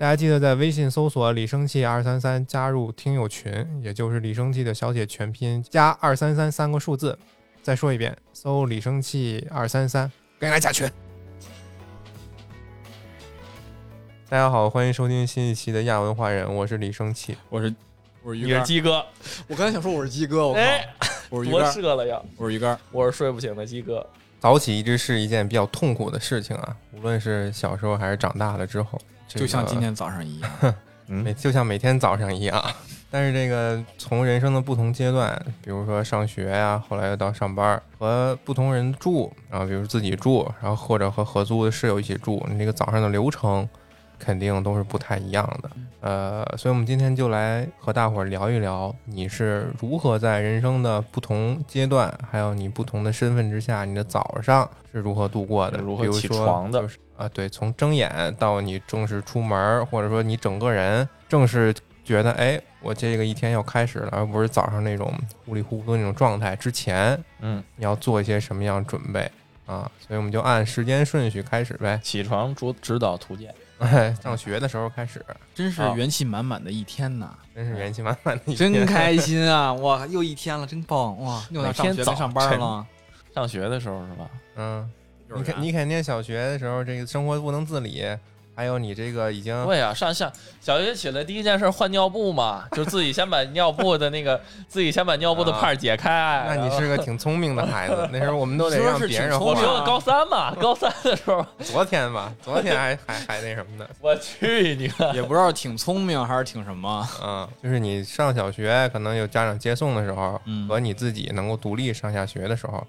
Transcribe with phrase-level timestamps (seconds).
[0.00, 7.18] 大家记得在微信搜索“李生气二三三”加入听友群，也就是李生气的小写全拼加二三三三个数字。
[7.64, 10.08] 再说一遍，搜“李生气二三三”，
[10.38, 10.88] 赶紧来加群。
[14.28, 17.36] 大家好，欢迎收听新一期的亚文化人，我是李生气。
[17.50, 17.74] 我是
[18.22, 19.04] 我是鱼你是鸡哥，
[19.48, 20.88] 我刚才想说我是鸡哥，我靠，哎，
[21.28, 22.22] 我是鱼竿，射了呀！
[22.36, 24.06] 我是鱼竿，我是睡不醒的鸡哥。
[24.38, 28.96] 早起一直是一件比较痛苦的事情啊，无论是小时候还是长大了之后，
[29.28, 30.50] 这个就像今天早上一样。
[31.06, 32.62] 每就像每天早上一样。
[33.10, 43.66] 但是这个从人生的不同阶段，比如说上学呀、后来又到上班，和不同人住，然后比如自己住，然后或者和合租的室友一起住，你这个早上的流程
[44.18, 45.70] 肯定都是不太一样的。
[46.00, 55.78] 呃，所以我们今天就来和大伙儿聊一聊，你是如何在人生的不同阶段，还有你不同的身份之下，你的早上是如何度过的？
[55.78, 65.12] 如何起比如说床的就是啊，对，从睁眼到你正式出门儿，或者说你整个人正式觉得，哎，我这个一天要开始了，而不是早上那种
[65.44, 66.54] 糊里糊涂那种状态。
[66.54, 69.28] 之前嗯，你要做一些什么样准备
[69.66, 69.90] 啊？
[69.98, 71.98] 所以我们就按时间顺序开始呗。
[72.04, 73.52] 起床主指导图鉴。
[73.78, 78.72] 哎， 上学的时候开始， 真是啊元气满满的一天呐， 真是元气满满的一天。
[78.72, 79.72] 真开心啊！
[79.74, 81.42] 哇，又一天了，真棒哇！
[81.50, 82.86] 又到上每天早学该上班了。
[83.34, 84.28] 上学的时候是吧？
[84.56, 84.90] 嗯，
[85.36, 88.04] 你肯你肯定小学的时候这个生活不能自理，
[88.58, 90.28] 还有你这个已经对啊、上下
[90.60, 96.44] 小学起来第一件事换尿布嘛， 就自己先把尿布的那个，自己先把尿布的帕儿解开。
[96.48, 97.94] 那你是个挺聪明的孩子。
[98.10, 99.78] 那时候我们都得让别人挺聪明我说画。
[99.78, 103.88] 的高三嘛， 高三的时候，昨天吧，昨天还还还那什么呢？
[104.00, 104.90] 我去你！
[105.14, 107.08] 也不知道挺聪明还是挺什么。
[107.22, 112.84] 嗯，就是你上小学可能有家长接送的时候，嗯和你自己能够独立上下学的时候，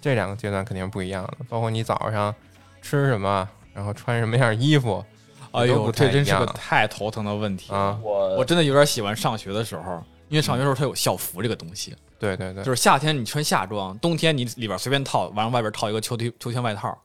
[0.00, 1.36] 这两个阶段肯定是不一样的。
[1.48, 2.34] 包括你早上
[2.82, 5.04] 吃什么，然后穿什么样衣服，
[5.52, 7.72] 哎呦，这真是个太头疼的问题。
[7.72, 7.98] 啊。
[8.02, 16.96] 我我真的有点喜欢上学的时候，因为上学的时候它有校服这个东西，对对对，就是夏天你穿夏装，冬天你里边随便套，完了外边套一个秋天秋天外套，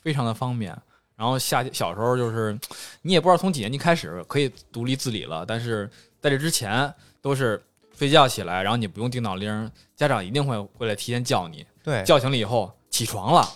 [0.00, 0.76] 非常的方便。
[1.16, 2.58] 然后夏小时候就是
[3.02, 5.88] 你也不知道从几年级开始可以独立自理了，但是
[6.20, 7.62] 在这之前都是
[7.96, 13.48] 睡觉起来，然后你不用定闹铃，家长一定会会来提前叫你，对，叫醒了以后起床了。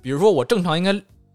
[0.00, 0.92] 比如说我正常应该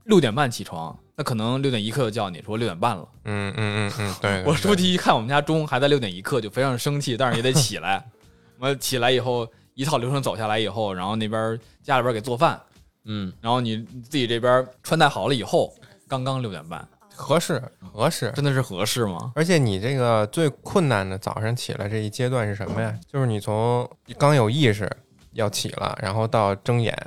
[0.09, 3.07] 六点半起床，那可能六点一刻就叫你说六点半了。
[3.25, 4.41] 嗯嗯嗯嗯，对。
[4.41, 8.03] 对我出去一看我们家钟还在六点一刻，就非常生气，但是也得起来。
[8.59, 12.59] 我起来以后，一套流程走下来以后，然后那边家里边给做饭，
[13.05, 15.71] 嗯，然后你自己这边穿戴好了以后，
[16.07, 17.61] 刚刚六点半，合适
[17.93, 18.31] 合适。
[18.35, 19.31] 真的是合适吗？
[19.35, 22.97] 而且你这个最困难的早上起来这一阶段是什么呀？
[23.05, 23.87] 就是你从
[24.17, 24.91] 刚有意识
[25.33, 26.97] 要起了，然后到睁眼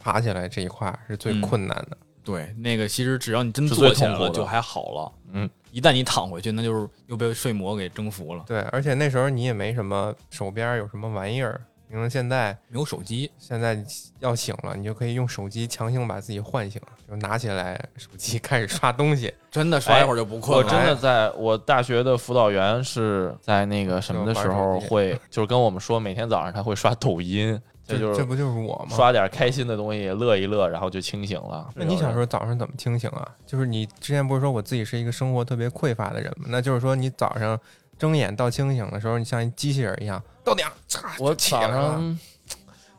[0.00, 1.96] 爬起来这一块儿是最嗯困难的。
[2.24, 8.44] 对，那个其实只要你真是坐起来最痛了就还好了，嗯，一旦你躺回去，那就是又被睡魔给征服了。
[8.46, 13.84] 对，而且那时候你也没什么手边有什么玩意儿，你说现在没有手机，现在
[14.20, 19.32] 要醒了，你就可以用手机强行把自己唤醒，就拿起来手机 开始刷东西。
[19.50, 20.64] 真的刷一会儿就不困了。
[20.64, 27.60] 我真的在我大学的辅导员是在那个什么的时候会，就是跟我们说每天早上他会刷抖音，
[27.92, 28.96] 这就是这不就是我吗？
[28.96, 31.68] 刷点开心的东西，乐一乐，然后就清醒了。
[31.74, 33.28] 那你小时候早上怎么清醒啊？
[33.46, 36.46] 就是你之前不是说我自己是一个生活特别匮乏的人吗？
[36.48, 37.58] 那就是说你早上
[37.98, 40.72] 睁眼到清醒的时候，你像一机器人一样，到点儿，
[41.18, 41.34] 我。
[41.34, 42.18] 早上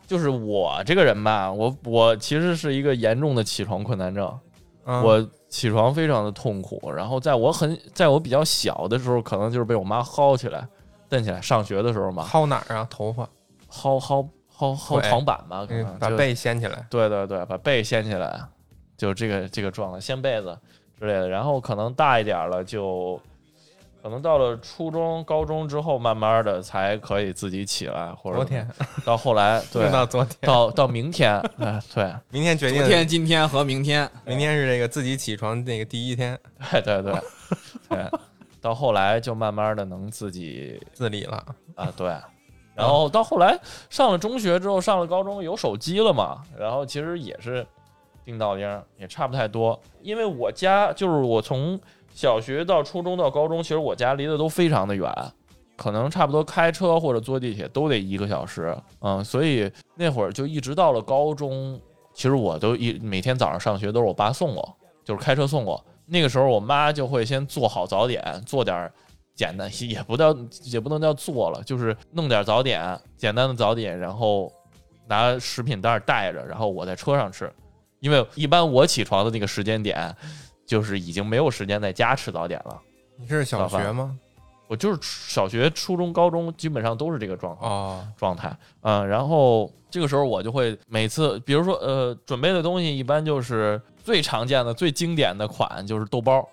[0.06, 4.40] 就是我这个人吧，我我其实是一个严重的起床困难症，
[4.86, 6.92] 嗯我起床非常的痛苦。
[6.92, 10.68] 然后在我很在我比较小的时候，可能就是被我妈薅起来、
[11.08, 11.42] 蹬起来。
[11.42, 12.86] 上学的时候嘛，薅哪儿啊？
[12.90, 13.24] 头发，
[13.72, 14.28] 薅薅
[14.64, 16.86] 薅薅腿床板吧，可能把能就背掀起来。
[16.90, 18.40] 对对对，把被掀起来，
[18.98, 20.58] 就这个这个状态，掀被子
[21.00, 21.28] 之类的。
[21.28, 23.20] 然后可能大一点了，就
[24.02, 28.68] 可能到了初中、高中之后，慢慢的才可以自己起来，或者昨天，
[29.06, 36.38] 到后来， 对，到昨天，到到明天，哎，对明天决定昨，天、今天和明天，明天是这个自己起床那个第一天，
[36.72, 37.14] 对对对
[37.90, 38.12] 对，
[38.62, 41.44] 到后来就慢慢的能自己自理了。
[41.76, 42.14] 啊，对。
[42.76, 43.60] 然后到后来
[43.90, 47.66] 上了中学之后，上了高中有手机了嘛，然后其实也是
[48.26, 49.80] 定到铃，也差不太多。
[50.02, 51.80] 因为我家就是我从
[52.14, 55.12] 小学到初中到高中，其实我家离得都非常的远，
[55.76, 58.76] 可能差不多开车或者坐地铁都得一个小时。
[59.02, 61.80] 嗯，所以那会儿就一直到了高中，
[62.14, 65.84] 其实我都一每天早上上学都是我爸送我，就是开车送我。
[66.06, 68.92] 那个时候我妈就会先做好早点，做点
[69.36, 74.52] 简单， 也不叫也不能叫做了，就是弄点早点，简单的早点，然后
[75.08, 77.52] 拿食品袋带着，然后我在车上吃。
[78.00, 80.14] 因为一般我起床的那个时间点，
[80.66, 82.82] 就是已经没有时间在家吃早点了，
[83.18, 84.18] 你是小学吗？
[84.68, 87.72] 我就是小学、初中、高中基本上都是这个状况。
[87.72, 96.48] 哦，状态，嗯，然后这个时候我就会每次，比如说，呃，准备的东西一般就是最常见的、最经典的款就是豆包，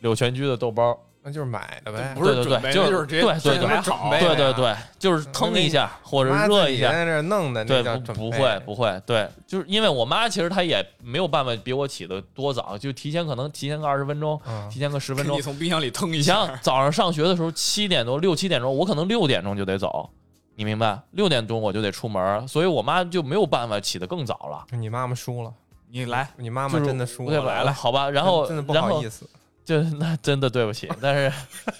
[0.00, 0.96] 柳泉居的豆包，
[1.28, 2.14] 那就是买的呗。
[2.16, 15.42] 不是对对准备，对就是对对对买好对对对对，就是腾一下或者热一下，自己在那儿弄的，对，不不会不会，对，就是因为我妈其实她也没有办法比我起的多早，就提前可能提前个二十分钟，嗯提前个十分钟你。
[15.42, 20.08] 从冰箱里腾一下想，早上上学的时候七点多六七点钟，我可能六点钟就得走，
[20.56, 20.98] 你明白？
[21.12, 24.64] 六点钟我就得出门，所以我妈就没有办法起得更早了。
[24.76, 25.52] 你妈妈输了，
[25.90, 27.72] 你来，你妈妈真的输了，来了？
[27.72, 29.28] 好吧，然后真的不然后好意思，
[29.68, 31.30] 就那真的对不起，但是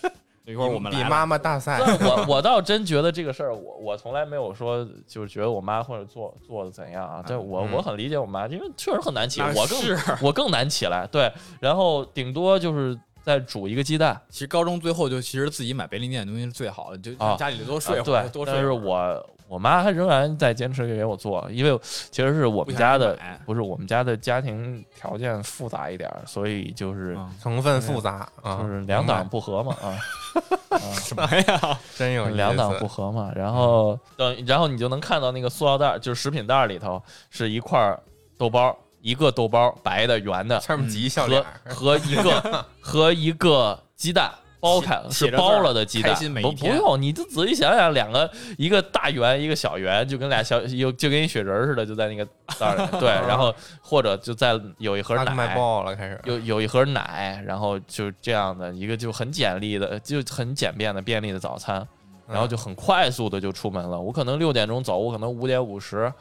[0.44, 7.24] 一会儿我们来比妈妈大赛，但我我倒真觉得这个事儿，我我从来没有说就是觉得我妈或者做做的怎样啊。
[7.26, 11.06] 但我嗯我很理解我妈，因为确实很难起，那我更我更难起来。
[11.06, 18.70] 对，然后顶多就是再煮一个鸡蛋其实高中最后就其实自己买便利店的东西是最好的，就啊家里多睡啊会儿，多睡但是。
[18.70, 29.96] 我我妈还仍然在坚持给我做，因为其实是我们家的不不是我们家的家庭条件复杂一点，所以就是嗯成分复杂啊，就是两党不和嘛啊。
[30.68, 31.78] 啊什么呀？
[31.96, 37.98] 真有两党不和嘛，然后等，然后你就能看到那个塑料袋，就是食品袋里头是一块儿
[38.36, 44.30] 豆包，一个豆包白的圆的，上面挤一笑脸和，和一个 和一个鸡蛋
[44.60, 52.24] 包开了是包了的鸡蛋不不用，你就仔细想想，两个一个大圆一个小圆，就跟俩小有就跟一雪人儿似的，就在那个
[52.58, 55.54] 袋里， 对，然后或者就在有一盒奶卖奶。
[55.54, 61.80] 爆了，开始有有一盒奶，然后就这样的一个就很简历的，就很简便的便利的早餐，
[62.26, 64.00] 嗯然后就很快速的就出门了。
[64.00, 66.12] 我可能六点钟走，我可能五点五十、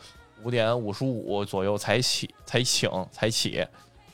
[0.44, 3.66] 五点五十五左右才起、才醒、才起，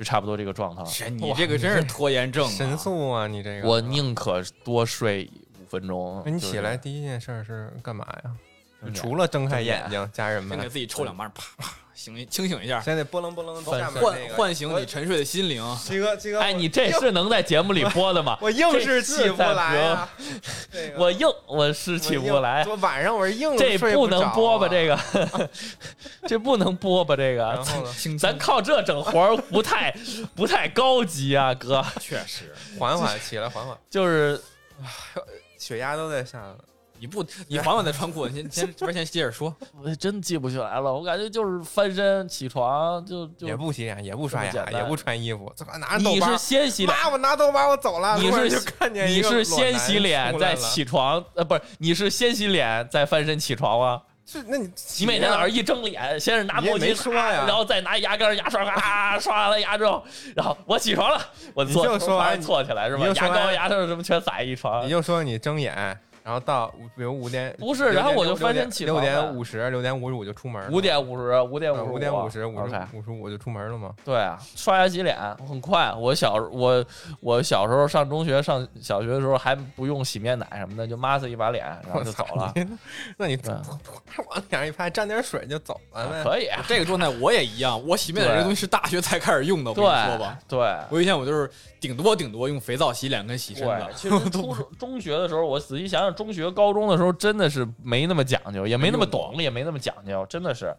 [0.03, 0.83] 就差不多这个状态。
[0.85, 5.29] 是你这个真是拖延症啊，神速啊，你这个我宁可多睡
[5.61, 6.21] 五分钟。
[6.25, 8.91] 那你就是起来第一件事是干嘛呀？
[8.93, 11.71] 除了睁开眼眼睛，家人们先给自己抽两巴，啪啪
[12.03, 15.63] 醒清醒一下，现在波棱波棱翻下面唤那个唤醒你沉睡的心灵。
[15.85, 18.37] 鸡哥鸡哥，哎，你这是能在节目里播的吗？
[18.43, 20.09] 我硬是起不来啊！
[20.69, 22.65] 这个我硬，我是起不来。
[22.67, 24.65] 我晚上我是硬这睡不能播吧？
[24.65, 25.49] 啊这个，
[26.27, 27.15] 这不能播吧？
[27.15, 27.63] 这个，
[28.19, 29.95] 咱靠这整活儿不太
[30.35, 31.81] 不太高级啊，哥。
[32.01, 34.41] 确实，缓缓起来，缓缓，就是
[35.57, 36.57] 血压都在下了。
[36.99, 39.53] 你不你缓缓再穿裤子，先先这边先接着说。
[39.83, 54.01] 我真记不起来了，我感觉就是翻身起床就就也不洗脸，也不刷牙，也不穿衣服，这拿着你是，先洗脸，妈，我拿豆包我走了，你是就看见你是先洗脸再，起床，呃，不是，你是先洗脸再翻身起床吗？
[54.25, 60.01] 是那你你每天早上一睁脸，先是拿毛巾刷呀然后再拿牙膏、牙刷，咔刷完了牙之后，
[60.33, 61.21] 然后我起床了，
[61.53, 63.05] 我坐你就说从床上你坐起来是吧？
[63.05, 73.93] 牙膏、牙刷什么全撒一床你，就说你睁眼，然后到比如五点，不是然后我就翻身起六床了点五十，六点五十五就出门了，五点五十，五点呃五五点五十，五十五十五就出门了吗？
[74.05, 75.17] 对啊，刷牙洗脸
[75.47, 75.93] 很快。
[75.93, 76.85] 我小我
[77.19, 82.53] 我小时候上中学上小学的时候还不用洗面奶什么的，就抹子一把脸，然后就走了。
[83.17, 86.23] 那你对往脸上一拍，沾点水就走了呗。
[86.23, 90.39] 可以啊，这个状态我也一样，我洗面奶这个东西是大学才开始用的，我跟你说吧。
[90.47, 91.49] 对我以前我就是
[91.81, 100.75] 顶多顶多用肥皂洗脸跟洗身对的，，其实初中 中学的时候，我仔细想想，中学高中的时候真的是没那么讲究，也没那么懂，也没那么讲究，真的是。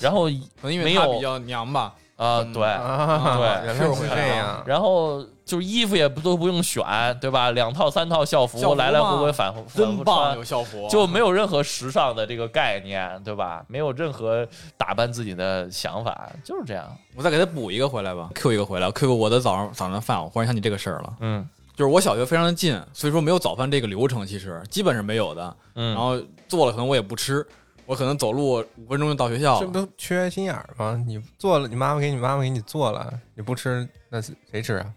[0.00, 1.94] 然后可能因为没有比较娘吧。
[2.16, 2.62] 啊，嗯对。
[2.64, 4.62] 啊，对 就是是这样。
[4.66, 6.84] 然后就是衣服也不都不用选，
[7.20, 7.52] 对吧？
[7.52, 13.64] 两套三套校服校服来来回回反复反真棒，复穿有，校服，就没有任何时尚的这个概念，对吧？
[13.68, 14.46] 没有任何
[14.76, 16.84] 打扮自己的想法，就是这样。
[17.16, 21.16] 我再给他补一个回来吧，Q 一个回来，Q 我的早上早上饭，我忽然想起这个事儿了。
[21.20, 21.48] 嗯
[21.78, 25.56] 就是我小学非常的近，所以说没有早饭这个流程，其实基本是没有的。
[25.76, 27.46] 嗯，然后做了可能我也不吃，
[27.86, 29.60] 我可能走路五分钟就到学校了。
[29.60, 31.00] 这不都缺心眼儿吗？
[31.06, 34.92] 你做了，你妈妈给你妈妈给你做了，你不吃，那是谁吃啊？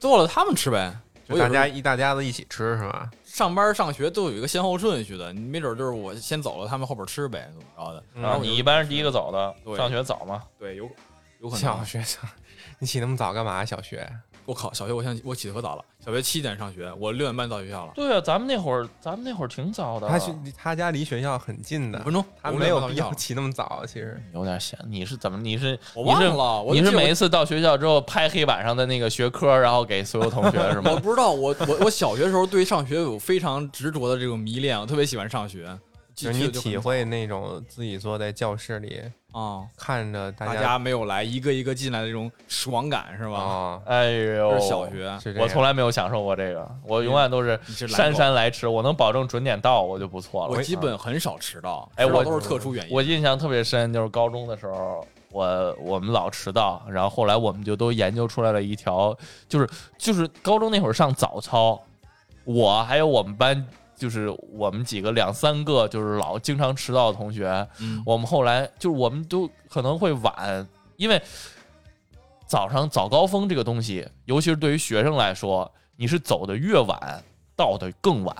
[0.00, 0.92] 做了他们吃呗。
[1.28, 3.08] 我就大家一大家子一起吃是吧？
[3.22, 8.02] 上班上学都有一个先后顺序的，你没准就是我先走了，他们后边吃呗，怎么着的？
[8.14, 10.42] 嗯然后你一般是第一个走的，上学早吗？
[10.58, 10.90] 对，有
[11.40, 11.60] 有可能。
[11.60, 12.28] 小学上，
[12.80, 13.64] 你起那么早干嘛？
[13.64, 14.10] 小学
[14.48, 20.08] 我靠，小学我现我起的可早了，小学七点上学，我六点半到学校了，对啊，咱们那会儿，咱们那会儿挺早的。
[20.08, 22.24] 他去他家离学校很近的五，分钟，
[22.58, 23.84] 没有6点半到学校了必要起那么早。
[23.86, 24.78] 其实有点闲。
[24.88, 25.36] 你是怎么？
[25.36, 30.96] 你是我你是忘了，我你是每一次到学校之后拍黑板上的那个学科，然后给所有同学是吗 我？
[30.98, 35.78] 不知道，我我我小学的时候对上学有非常执着的这种迷恋，我特别喜欢上学。
[36.18, 43.38] 就你体会那种自己坐在教室里啊，看着大大家没有来，一个一个进来的那种爽感是吧？
[43.38, 47.56] 啊，哎呦，这是小学，是我从来没有享受过这个，我永远都是
[47.86, 50.54] 姗姗来迟，我能保证准点到我就不错了。
[50.54, 52.92] 我基本很少迟到，哎我都是特殊原因。
[52.92, 59.16] 我印象特别深，就是高中的时候，我我们老迟到，然后后来我们就都研究出来了一条，
[59.48, 61.80] 就是就是高中那会儿上早操，
[62.42, 63.64] 我还有我们班。
[63.98, 71.20] 就是我们几个两三个就是老经常迟到的同学，嗯，我们后来就是我们都可能会晚，因为
[72.46, 77.22] 早上早高峰这个东西，尤其是对于学生来说，你是走的越晚，
[77.56, 78.36] 到的更晚，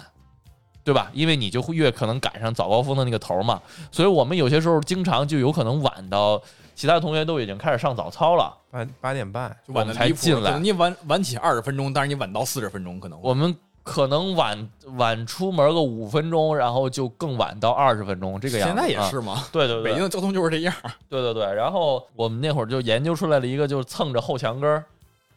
[0.84, 1.10] 对吧？
[1.12, 3.60] 因为你就会越可能赶上早高峰的那个头嘛。
[3.90, 6.40] 所以我们有些时候经常就有可能晚到
[6.76, 13.54] 其他同学都已经开始上早操了，八八点半，就晚才进来可能你晚晚起二十分钟，但是你晚到四十分钟，可能我们。
[13.88, 18.74] 可能晚晚出门个五分钟，然后就更晚到二十分钟这个样子。
[18.74, 19.44] 现在也啊是吗？
[19.50, 20.74] 对对对，北京的交通就是这样。
[21.08, 24.84] 对对对，然后我们那会儿就研究出来了一个，就是蹭着后墙根儿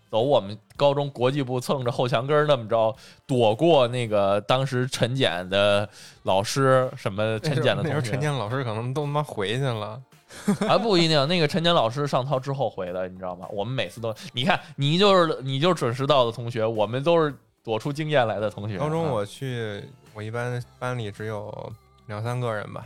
[0.09, 0.19] 走。
[0.19, 2.93] 我们高中国际部蹭着后墙根儿那么着，
[3.25, 5.87] 躲过那个当时晨检的
[6.23, 7.89] 老师，什么晨检的同学。
[7.89, 10.01] 那时候晨检老师可能都他妈回去了。
[10.65, 13.45] 啊，不一定，那个晨检老师上操之后回的，你知道吗？
[13.51, 18.75] 我们每次都，你看你就是你就是准时到的同学，我们都是躲出经验来的同学。
[18.75, 21.71] 啊高中我去，我一般班里只有
[22.07, 22.85] 两三个人吧。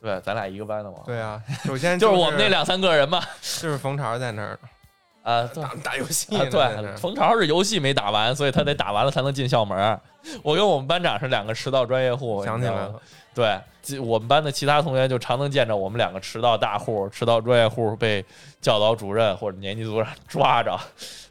[0.00, 0.98] 对，咱俩一个班的嘛。
[1.04, 3.20] 对啊，首先 就是我们那两三个人嘛。
[3.60, 4.58] 就是冯朝在那儿
[5.22, 10.00] 啊，打打游戏对，冯朝是游戏没打完，所以他得打完了才能进校门。
[10.42, 13.00] 我跟我们班长是两个迟到专业户，想起来了，
[13.34, 18.24] 对，我们班的其他同学就常能见着我们两个迟到大户、迟到专业户被
[18.62, 20.78] 教导主任或者年级组长抓着，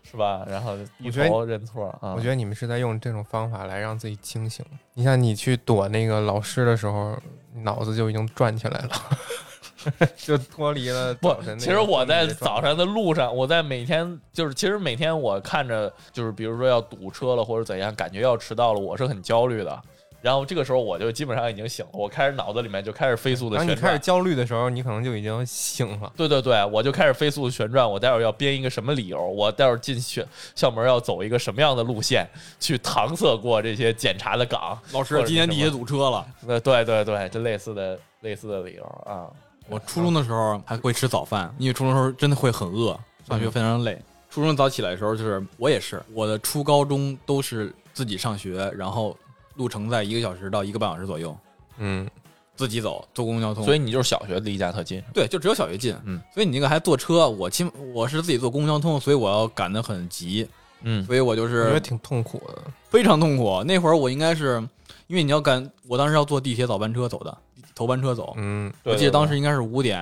[0.09, 0.43] 是吧？
[0.49, 2.13] 然后一我觉得头认错啊。
[2.15, 4.65] 我觉得你们是在用这种方法来让自己清醒。
[4.93, 7.15] 你像你去躲那个老师的时候，
[7.63, 19.81] 脑子就已经转起来了， 就脱离了不其实我在早上的路上，我在每天就是，其实每天我看着就是，比如说要堵车了或者怎样，感觉要迟到了，我是很焦虑的。
[20.21, 23.77] 然后这个时候我就基本上已经醒了，我开始脑子里面就开始飞速的旋转。
[23.77, 26.11] 你开始焦虑的时候，你可能就已经醒了。
[26.15, 27.89] 对对对，我就开始飞速的旋转。
[27.89, 29.21] 我待会儿要编一个什么理由？
[29.21, 32.27] 我待会儿进学校门要走一个什么样的路线，
[32.59, 34.77] 去搪塞过这些检查的岗？
[34.91, 36.25] 老师，今天地铁堵车了。
[36.47, 39.27] 呃，对对对，这类似的类似的理由啊。
[39.67, 44.01] 我初中的时候还会吃早饭，因为初中的时候真的会很饿，上学非常累。
[44.29, 49.15] 初中早起来的时候，就是我也是，我的初高中都是自己上学，然后
[49.59, 51.37] 路程在一个小时到一个半小时左右，
[51.79, 52.09] 嗯，
[52.55, 53.65] 自己走，坐公共交通。
[53.65, 55.93] 所以你就是小学离家特近，对，就只有小学近。
[56.05, 60.47] 嗯，所以你那个还坐车，我亲我是自己坐公共交通，所以我要赶得很急，
[60.83, 62.63] 嗯所以我就我觉得是挺痛苦的。
[62.87, 63.61] 非常痛苦。
[63.65, 64.65] 那会儿我应该是
[65.07, 67.37] 因为你要赶，我当时要坐地铁早班车走的，
[67.75, 68.33] 头班车走。
[68.37, 70.01] 嗯，对我记得当时应该是五点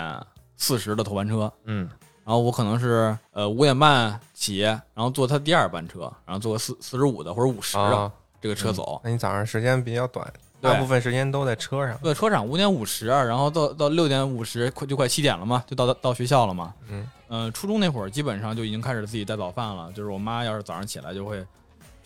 [0.55, 1.89] 四十的头班车，嗯
[2.23, 8.11] 然后我可能是呃五点半起，然后坐他第二班车，然后坐个四四十五的或者五十的啊，
[8.47, 9.01] 这个车走。
[9.03, 10.25] 那你早上时间比较短，
[10.61, 11.97] 大部分时间都在车上。
[11.99, 16.73] 坐在车上五点五十，然后到到六点五十，快就快七点了嘛，就到到学校了嘛。
[16.87, 21.45] 嗯，呃，初中那会儿基本上就已经开始自己带早饭了，就是我妈要是早上起来就会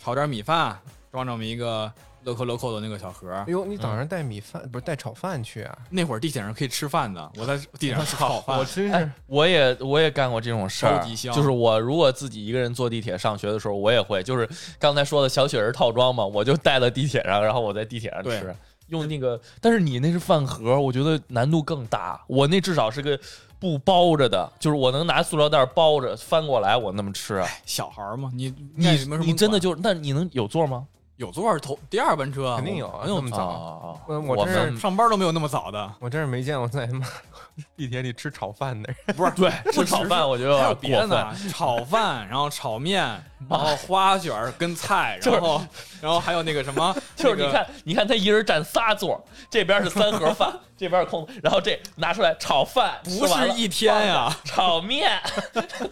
[0.02, 0.76] 炒点米饭，
[1.12, 1.90] 装这么一个
[2.24, 3.44] 乐扣乐扣的那个小盒哎。
[3.48, 5.78] 呦，你早上带米饭不是带炒饭去啊？
[5.90, 8.64] 那会儿地铁上可以吃饭的，我在地铁上吃炒饭我。
[8.64, 14.48] 真是哎，我也我也干过这种事儿超级，香就是我如果自己一个人坐地铁上学的时候，我也会，就是
[14.78, 18.54] 刚才说的小雪人套装嘛，我就带到地铁上，然后我在地铁上吃，
[18.88, 23.18] 用那个，但是你那是饭盒，我觉得难度更大，我那至少是个
[23.58, 27.42] 布包着的，就是我能拿塑料袋包着翻过来，我那么吃。
[27.64, 28.88] 小孩儿嘛，你你
[29.24, 30.86] 你真的就那你能有座吗？
[31.16, 35.92] 有座儿头第二班车肯定有那么早啊我我我真是们上班都没有那么早的。
[36.00, 37.06] 我真是没见过在他妈
[37.76, 39.16] 地铁里吃炒饭的人。
[39.16, 43.02] 不是对吃炒饭，我觉得还有有点过别的呢分。，炒饭，然后炒面，
[43.48, 45.62] 然后花卷儿跟菜，就是然后
[46.00, 54.34] 然后还有那个什么， 就是你看，你看他一人占仨座，这边是三盒饭，这边是空，然后这拿出来炒饭，不吃完了是一天呀！
[54.44, 55.20] 炒面，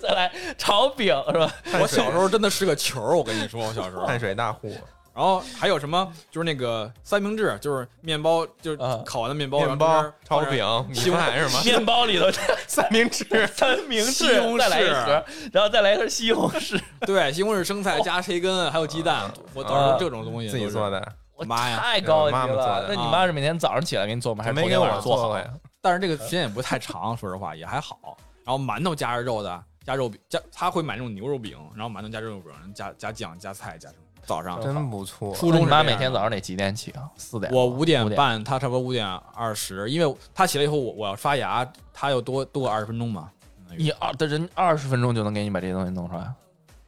[0.00, 1.52] 再来炒饼是吧？
[1.80, 4.06] 我小时候真的是个球儿，我跟你说，我小时候。
[4.06, 4.74] 碳水大户，
[5.12, 6.12] 然后还有什么？
[6.30, 11.62] 就是那个三明治，就是面包，就是啊烤完的面包，面包、炒饼、米西红饭是吗？
[11.64, 12.26] 面包里头
[12.66, 19.30] 三明治，三明治西红，柿再来一盒，然后再来一盒西红柿，对，西红柿、生菜加培根，还有鸡蛋。
[19.52, 21.12] 我到时候这种东西自己做的。
[21.34, 22.86] 我妈呀太高级妈妈做了。
[22.86, 24.44] 那你妈是每天早上起来给你做吗？
[24.44, 25.38] 还是每天没给我晚上做好？
[25.38, 25.50] 呀。
[25.80, 28.16] 但是这个时间也不太长，说实话也还好。
[28.44, 34.02] 然后馒头加着肉的，加肉饼，加他会买那种牛肉饼，然后馒头加肉饼，加加酱加菜加什么。
[34.30, 34.62] 早上。
[34.62, 35.34] 真不错。
[35.34, 37.10] 初中你妈每天早上得几点起啊？
[37.16, 37.52] 四点。
[37.52, 43.28] 我五点半，他差不多五点二十，因为他起来以后，我我要刷牙，他要多多二十分钟嘛。
[43.76, 46.32] 你二的人二十分钟就能给你把这些东西弄出来，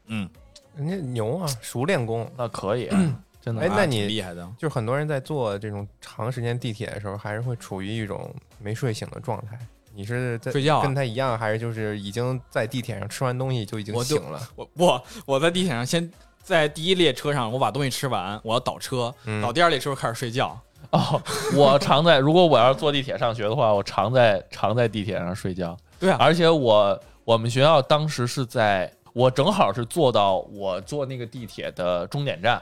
[0.06, 0.28] 嗯，
[0.76, 2.28] 人家牛啊，熟练工。
[2.37, 2.88] 那可以，
[3.40, 3.62] 真的。
[3.62, 4.49] 哎那你厉害的。
[4.56, 9.58] 就是很多人在坐这种长时间地铁的时候，还是会处于一种没睡醒的状态。
[9.94, 14.40] 你是在睡觉啊跟他一样，还是就是已经在地铁上吃完东西就已经醒了？
[14.56, 16.11] 我不，我在地铁上先
[16.42, 20.58] 在第一列车上，我把东西吃完，我要倒车，嗯倒第二列车开始睡觉。
[20.90, 21.22] 哦，
[21.54, 25.76] 我常在，如果我要是坐地铁上学的话，我常在常在地铁上睡觉。
[25.99, 32.61] 对啊，而且我我们学校当时是在我正好是坐到我坐那个地铁的终点站，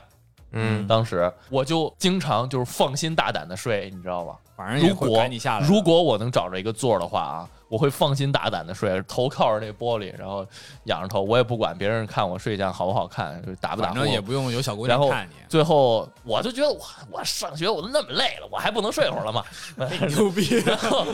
[0.53, 4.37] 嗯，当时我就经常就是放心大胆的睡，你知道吧？
[4.55, 5.67] 反正也会如果赶你下来。
[5.67, 10.45] 如果我能找着一个座儿的话啊，我会放心大胆的睡，头靠着那玻璃，然后
[10.85, 16.81] 仰着头，我也不管别人看我睡觉好不好看，就打不打呼反正也不用有小姑然后娘看你，最后我就觉得我
[17.13, 19.45] 我上学我都那么累了，我还不能睡会儿了吗？
[20.11, 20.57] 牛逼。
[20.67, 21.07] 然后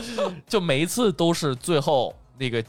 [0.47, 2.63] 就每一次都是最后那个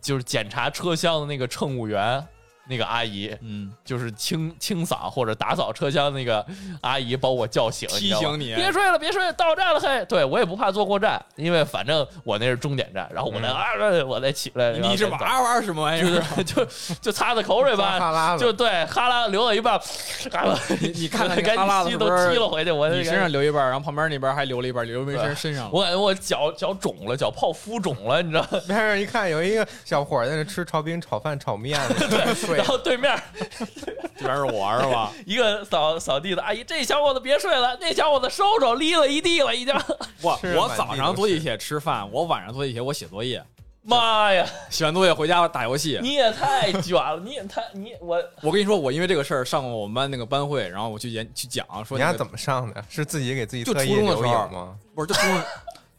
[0.00, 2.24] 就是检查车厢的那个乘务员
[2.72, 6.44] 那个阿姨，嗯，就是清清扫或者打扫车厢那个
[6.80, 10.02] 阿姨把我叫醒，提醒你别睡了，别睡了，到站了嘿。
[10.08, 16.22] 对我也不怕坐过站，因为反正我那是终点站，然后我再嗯啊，我再起来，你是玩玩什么玩意就儿？
[16.36, 16.66] 是 就
[17.02, 19.78] 就擦擦口水吧， 哈拉就对，哈拉流了一半，
[20.32, 25.70] 嘎了，你你看看那赶个哈拉紧吸都子是不是踢了回去，我你身上流一半，然后旁边那边还流了一半，流没身身上了。
[25.72, 28.60] 我感觉我脚脚肿了，脚泡浮肿了，你知道吗？
[28.66, 33.20] 边上一看有一个小伙在那吃炒饼、炒饭、炒面呢，睡然后对面
[34.16, 35.12] 这边是我是吧？
[35.26, 39.74] 一个扫扫地的阿姨，这小伙子别睡了，那小伙子收手，立了一地了，已经。
[40.22, 43.42] 我我早上坐地铁吃饭，我晚上坐地铁我写作业，
[43.82, 45.98] 妈呀， 写完作业回家打游戏。
[46.00, 52.84] 你也太卷了，你也太你我我跟你说，我因为这个事儿上过我们班那个班会，然后我去演去讲说那个你丫怎么上的？
[52.88, 54.76] 是自己给自己就特意留初中的时候影吗？
[54.94, 55.42] 不是就初中，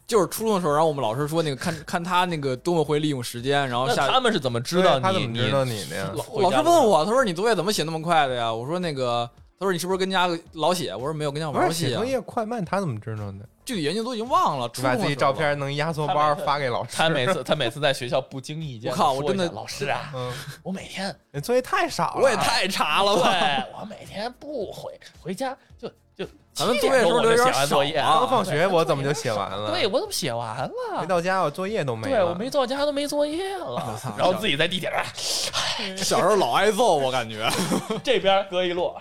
[0.06, 6.10] 就是初中的时候，然后我们老师说那个看看他那个多么会利用时间，然后下他们是怎么知道你他怎你么知道你你的呀？
[6.14, 8.52] 老老师问我，他说你作业怎么写那么快的呀？
[8.52, 10.94] 我说那个，他说你是不是跟家老写？
[10.94, 12.04] 我说没有，跟家玩游戏啊是写作。
[12.04, 13.44] 业快慢，他怎么知道呢？
[13.64, 16.90] 具体原因都已经忘了，把自己照片能压缩包发给老师。
[16.94, 20.30] 他每次他每次在学校不经意间，我靠我真的老师啊，嗯，
[20.62, 22.20] 我每天你作业太少了。
[22.20, 23.22] 我也太差了吧。
[23.22, 29.72] 对我每天不回回家就就咱们作业是不是钟我就写完作业啊刚放学我怎么就写完了？
[29.72, 31.06] 对，我怎么写完了没了？
[31.06, 32.16] 到家我作业都没了。
[32.16, 35.04] 对我没到家都没作业了我操，然后自己在地铁上
[35.96, 37.50] 小时候老挨揍，我感觉。
[38.04, 38.94] 这边搁一摞，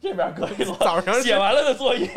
[0.00, 2.08] 这边搁一摞，早上写完了的作业，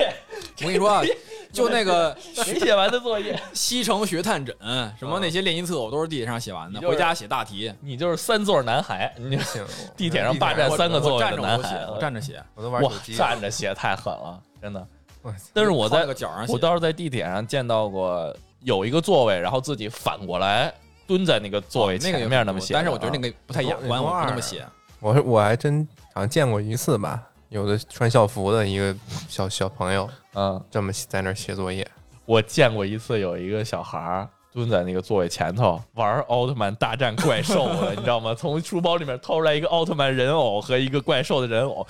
[0.60, 1.02] 我跟你说啊，
[1.52, 4.56] 就那个没写完的作业，西城学探诊，
[5.00, 7.74] 什么那些练习册，我都是地铁上写完的，回家写大题。
[7.82, 9.66] 你就是三座男孩，你不行，
[9.98, 13.16] 地铁上霸占三个座位站着我的男孩都写，我站着写，我都玩手机。
[13.16, 14.88] 站着写太狠了，真的。
[15.22, 20.74] 我但是我在个角上写我倒是在地铁上见到过有一个座位，然后自己反过来
[21.06, 24.66] 蹲在那个座位哦那个前面那么写但是我觉得那个不太雅观，我不那么写。
[25.02, 28.96] 我我还真好像见过一次吧，有的穿校服的一个
[29.28, 31.86] 小小朋友嗯，这么在那儿写作业，
[32.26, 38.34] 我见过一次有一个小孩儿蹲在那个座位前头玩奥特曼大战怪兽的， 你知道吗？
[38.34, 41.86] 从书包里面掏出来一个奥特曼人偶和一个怪兽的人偶。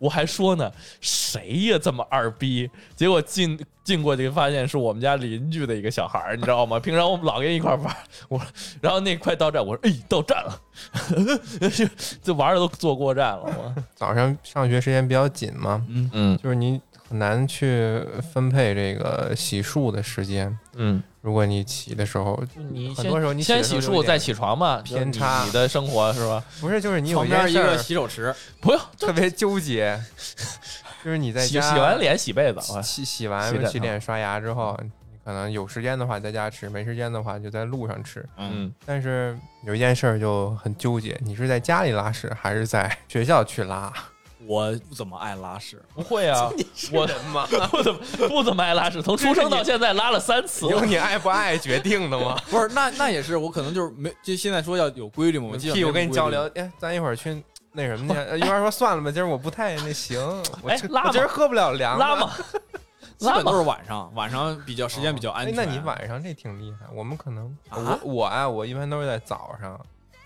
[0.00, 2.70] 我还说呢，谁呀这么二逼？
[2.94, 6.78] 结果进进过去发现是我们家邻居的一个小孩儿，你知道吗？
[6.78, 7.96] 平常我们老跟一块玩儿，
[8.28, 8.40] 我
[8.80, 10.60] 然后那快到站，我说哎到站了，
[12.22, 20.56] 这玩的都坐过站了，我早上上学时间比较紧嘛，嗯，嗯就是你很难去分配这个洗漱的时间。
[20.74, 26.42] 嗯，如果你起的时候，你很多时候你先洗漱再起床嘛，偏差你你的生活是吧？
[26.58, 30.00] 不是就是你有旁边一个洗手池，不用，特别纠结，
[31.04, 34.90] 就是你在洗家洗完脸洗被子啊，洗洗完洗脸洗脸刷牙之后，你
[35.22, 38.26] 可能有时间的话在家吃，没时间的话就在路上吃。
[38.38, 43.92] 嗯，但是有一件事儿就很纠结，你是在家里拉屎还是在学校去拉？
[44.46, 46.50] 我不怎么爱拉屎，不会啊，
[46.92, 47.44] 我的妈？
[47.68, 50.70] 不怎么不怎么爱拉屎，从出生到现在拉了三次了。
[50.72, 52.40] 由你爱不爱决定的吗？
[52.50, 58.20] 不是那那也是我可能就是没就现在说要有规律嘛，我屁，我跟你交流，哎，咱一会儿去那什么去？
[58.20, 60.18] 呃一会儿说算了吧，今儿我不太那行，
[60.62, 62.30] 我拉今儿喝不了凉的拉嘛，
[63.18, 65.52] 基本都是晚上，晚上比较时间比较安全。
[65.58, 69.78] 哎那你晚上这挺厉害，我们可能啊我我啊，我一般都是在早上，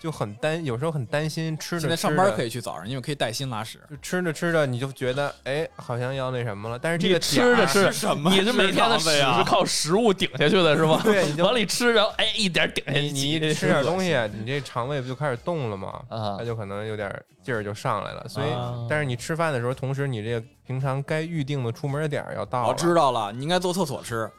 [0.03, 3.79] 就很担，有时候很担心吃现着吃着在上班可以去早上，因为可以带薪拉屎。
[3.89, 10.99] 就吃着吃着你就觉得哎，好像要那什么了，但是这个吃着吃着什么你是每天的屎是靠食物顶下去的是吗？
[11.05, 16.01] 对你就往里吃，然后哎一点顶下去，你吃点东西，你这肠胃不就开始动了吗？
[16.09, 17.09] 啊它就可能有点
[17.41, 18.25] 劲儿就上来了。
[18.27, 22.73] 所以啊，但是你吃饭的时候，同时你这个平常该预定的出门点儿要到了我。
[22.73, 24.29] 知道了，你应该坐厕所吃，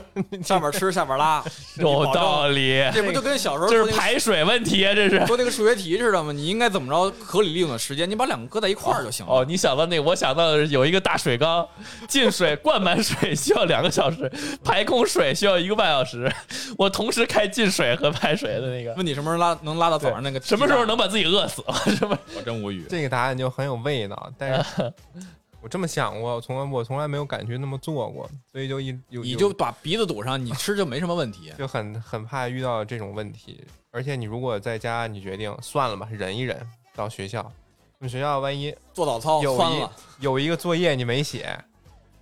[0.42, 1.44] 上边吃下边拉，
[1.78, 5.24] 有道理，这不就跟小时候这是排水问题啊，这是。
[5.26, 6.32] 做那个数学题似的吗？
[6.32, 8.08] 你应该怎么着合理利用的时间？
[8.08, 9.32] 你把两个搁在一块儿就行了。
[9.32, 11.66] 哦，你想到那个，我想到的是有一个大水缸，
[12.08, 14.30] 进水灌满水需要两个小时，
[14.64, 16.32] 排空水需要一个半小时。
[16.78, 20.40] 我同时开进水和排水的那个，问你什么时候拉能拉到早上那个？
[20.40, 20.92] 什么时候能？
[21.02, 21.64] 把自己饿死？
[21.96, 22.16] 什么？
[22.36, 22.86] 我真无语。
[22.88, 24.92] 这个答案就很有味道，但是
[25.62, 31.52] 我这么想过，我从来我从来没有感觉那么做过，所以就一有有你就把鼻子堵上，你吃就没什么问题。
[31.56, 33.64] 就很很怕遇到这种问题。
[33.92, 36.60] 而且你如果在家，你决定算了吧，忍一忍，
[36.96, 37.52] 到学校，
[37.98, 41.56] 你学校万一做早操有一有一个作业你没写，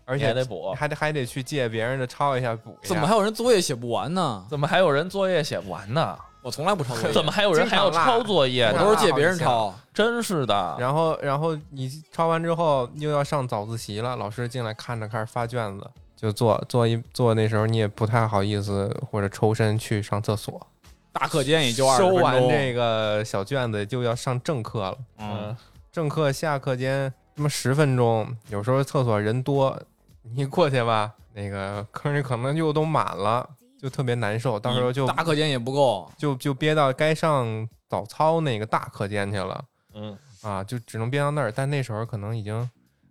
[0.04, 4.46] 而且还得补还得还得去借别人的抄一下补一下，怎么还有人作业写不完呢？
[4.50, 6.18] 怎么还有人作业写不完呢？
[6.42, 8.78] 我从来不抄作业， 怎么还有人还要抄作业我？
[8.78, 9.74] 都是借别人抄。
[9.92, 17.34] 真是的，然后，然后你抄完之后又要上早自习了，老师进来看着开始发卷子，就做做一做。
[17.34, 20.66] 那时候你也不太好意思或者抽身去上厕所。
[21.12, 22.22] 大课间也就二十收分钟。
[22.22, 25.54] 完这个小卷子就要上正课了，嗯，
[25.92, 29.76] 正课下课间这么十分钟，有时候厕所人多，
[30.22, 33.46] 你过去吧，那个坑里可能就都满了，
[33.80, 34.58] 就特别难受。
[34.58, 39.64] 到时候就大课间也不够，就就憋到该上早操那个大课间去了
[39.94, 41.50] 嗯，啊，就只能憋到那儿。
[41.50, 42.68] 但那时候可能已经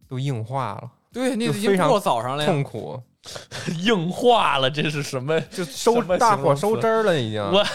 [0.08, 2.46] 都硬化了，对，你就非常已经过早上了。
[2.46, 3.02] 痛苦，
[3.84, 5.40] 硬化了，这是什么？
[5.42, 7.42] 就收大伙收汁儿了，已经。
[7.42, 7.66] 我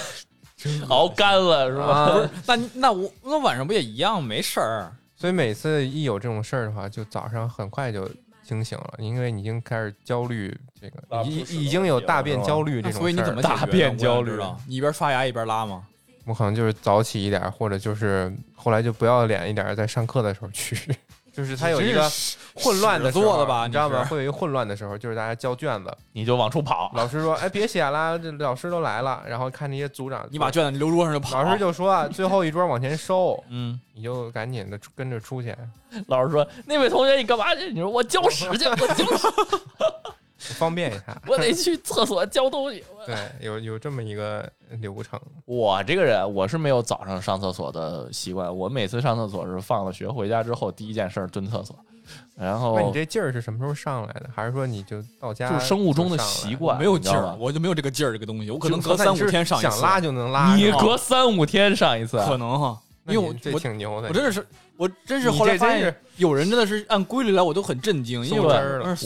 [0.88, 1.84] 熬 干了是吧？
[1.84, 4.92] 啊不 是，那那我那晚上不也一样没事儿？
[5.16, 8.08] 所以每次一有这种事儿的话，就早上很快就
[8.44, 13.42] 清醒了，因为你已经开始焦虑这个，已已经有大便焦虑这种事儿所以你怎么。
[13.42, 15.86] 大便焦虑我想知道你一边刷牙一边拉吗？
[16.26, 20.76] 我可能就是早起一点儿，或者就是后来就不要脸一点儿，在上课的时候去。
[21.34, 22.08] 就是他有一个
[22.54, 24.04] 混乱的时候做的吧你知道吗？
[24.04, 31.42] 会有一个混乱的时候，就是大家交卷子，你就往出跑，老师说：“哎，别写了，这老师都来了。”然后看那些组长，你把卷子留桌上就跑。
[31.42, 35.52] 老师就说啊，最后一桌往前收， 嗯，你就赶紧的跟着出去，
[36.06, 39.02] 老师说：“那位同学，你干嘛去？”你说：“我交屎去，我交屎
[40.52, 41.20] 方便一下。
[41.26, 42.84] 我得去厕所交东西。
[43.06, 44.48] 对，有有这么一个
[44.80, 48.54] 流程。”我这个人，我是没有早上上厕所的习惯。
[48.54, 51.76] 我每次上厕所是放了学回家之后，第一件事儿蹲厕所，
[52.36, 54.28] 然那后你这劲儿是什么时候上来的？
[54.34, 60.54] 还是说你就到家就是生物钟的习惯，没有劲儿我就没有这个劲儿这个东西，我可能隔三五天上一次，想拉就能拉。
[60.54, 64.08] 你隔三五天上一次，可能哈，因为我我挺牛的。
[64.08, 68.40] 我真的是我真是后来发现有人真的是按规律来，我都很震惊，因为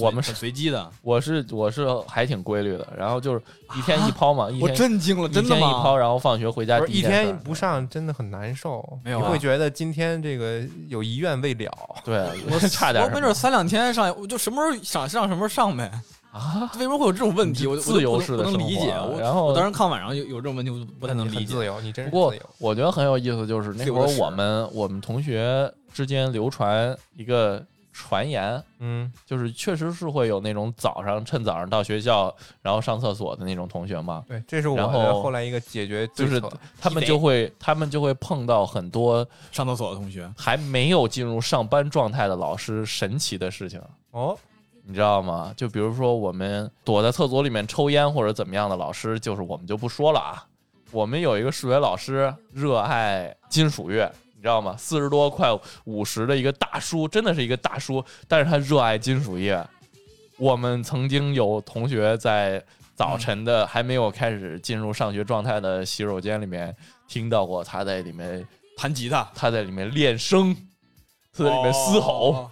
[0.01, 3.43] 我们是随机的，我是我是还挺规律的，然后就是
[3.77, 5.57] 一天一抛嘛，一我天震惊了，一真的吗？
[5.57, 11.73] 天一抛，然后放学回家一天不上真的很难受，没有啊你会觉得今天这个有遗愿未了。
[12.05, 15.91] 对，我差点我没准三两天上，我就什么时候想上什么时候上呗。
[16.39, 17.67] 啊，为什么会有这种问题？
[17.67, 18.91] 我我自由式的生活能理解。
[18.93, 21.37] 我然后我当时看晚上有有这种问题，我不太能理解。
[21.39, 22.43] 很自由，你真是不过自由。
[22.59, 34.87] 我觉得很有意思，就是那会儿我们我们同学之间流传一个传言，嗯，就是确实是会有那种早上趁早上到学校然后上厕所的那种同学嘛，对，这是我
[35.21, 36.41] 后来一个解决就是
[36.81, 43.81] 他们就会他们就会碰到很多上厕所的同学，还没有进入上班状态的老师神奇的事情。
[44.13, 44.37] 哦，
[44.91, 45.53] 你知道吗？
[45.55, 50.43] 就比如说我们躲在厕所里面抽烟或者怎么样的老师，就是我们就不说了啊。
[50.91, 54.75] 我们有一个数学老师热爱金属乐，你知道吗？
[54.79, 55.51] 四十多快
[55.85, 59.63] 五十的一个大叔，真的是一个大叔，但是他热爱金属乐。
[60.39, 66.75] 我们曾经有同学在早晨的还没有开始进入上学状态的洗手间里面
[67.07, 70.57] 听到过他在里面弹吉他，他在里面练声，
[71.37, 72.51] 他在里面嘶吼，哦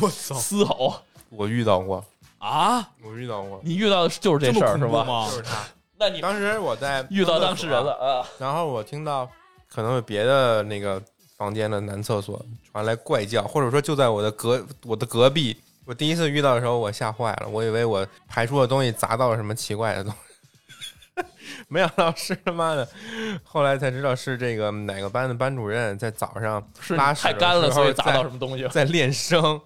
[0.00, 1.02] 我操嘶吼。
[1.30, 2.04] 我遇到过，
[2.38, 2.88] 啊！
[3.02, 5.04] 我遇到过，你遇到的就是这这么事儿是吧？
[5.04, 5.64] 吗就是他。
[5.98, 8.26] 那你当时我在遇到当事人了，啊？
[8.38, 9.28] 然后我听到
[9.68, 11.02] 可能有别的那个
[11.36, 15.56] 房间的男厕所传来怪叫，或者说就在我的隔我的隔壁。
[15.84, 20.12] 我第一次遇到的时候，我吓坏了，我以为我排出的东西砸到了什么奇怪的东
[21.16, 21.24] 西，
[21.66, 22.86] 没想到是他妈的。
[23.42, 28.68] 后来才知道是这个哪个班的班主任在早上是拉屎的太干了，时候所以砸在到什么东西了？
[28.68, 29.60] 在练声，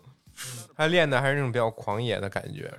[0.77, 2.73] 他练的还是那种比较狂野的感觉。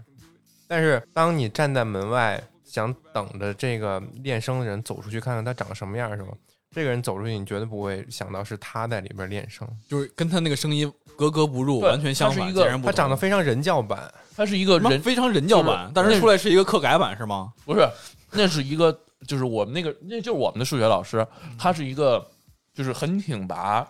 [0.67, 6.29] 但是当你站在门外，想等着这个练声的人走出去看看他长什么样，是吗？
[6.71, 9.67] 这个人走出去，你绝对不会想到是他在里边练声。
[9.87, 12.91] 就是跟他那个声音格格不入，完全相反，他是一个截然不同。
[12.91, 17.53] 他长得非常人教版，他是一个人，非常人教版，但是出来是一个课改版是吗？
[17.63, 17.87] 不是，
[18.31, 21.23] 那是一个，就是我们那个，那就是我们的数学老师，
[21.59, 22.25] 他是一个，
[22.73, 23.87] 就是很挺拔，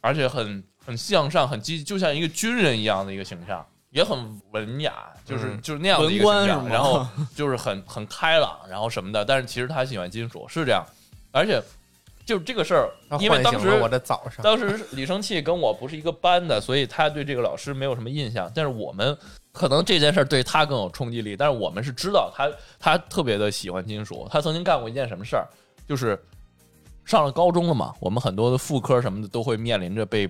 [0.00, 4.92] 而且很很向上，很积极，就像一个军人一样的一个形象，也很文雅，
[5.24, 10.84] 就是、嗯就是那样的一个形象，然后就是很很开朗，然后什么的，但是其实他喜欢金属，是这样，
[11.32, 11.62] 而且
[12.26, 14.42] 就这个事儿，因为当时我的早上。
[14.42, 18.50] 当时李生气跟我不是一个班的，所以他对这个老师没有什么印象。
[18.54, 19.16] 但是我们
[19.52, 24.26] 可能这件事儿对他更有冲击力，但是我们是知道他他特别的喜欢金属。
[24.30, 25.46] 他曾经干过一件什么事儿，
[25.86, 26.18] 就是
[27.04, 30.26] 上了高中了嘛，我们很多的副科什么的都会面临着被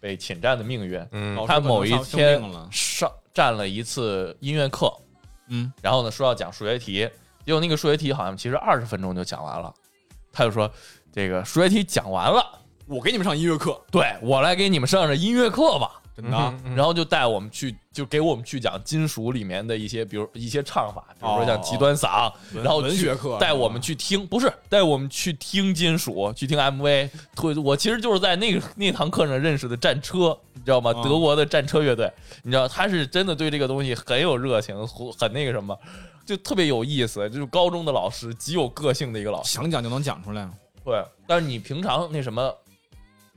[0.00, 1.04] 被侵占的命运。
[1.12, 4.92] 嗯他某一天上占了一次音乐课，
[5.48, 7.08] 嗯，然后呢说要讲数学题，
[7.44, 9.72] 结果那个数学题好像其实二十分钟就讲完了，
[10.32, 10.70] 他就说
[11.12, 12.44] 这个数学题讲完了。
[12.86, 16.00] 我给你们上音乐课，对我来给你们上上音乐课吧。
[16.22, 27.10] 嗯嗯然后就带我们去，就给我们去讲金属里面的一些，比如一些唱法，比如说像极端嗓，文然后去文学课带我们去听，不是带我们去听金属，去听 MV。
[27.36, 30.90] 推我其实就是在那个那堂课上认识的战车，你知道吗？
[30.90, 34.74] 哦德国的战车乐队，你知道他是真的对这个东西很有热情，
[35.18, 35.78] 很那个什么，
[36.26, 37.28] 就特别有意思。
[37.30, 39.52] 就是高中的老师，极有个性的一个老师。
[39.52, 40.48] 想讲就能讲出来。
[40.84, 42.52] 对，但是你平常那什么，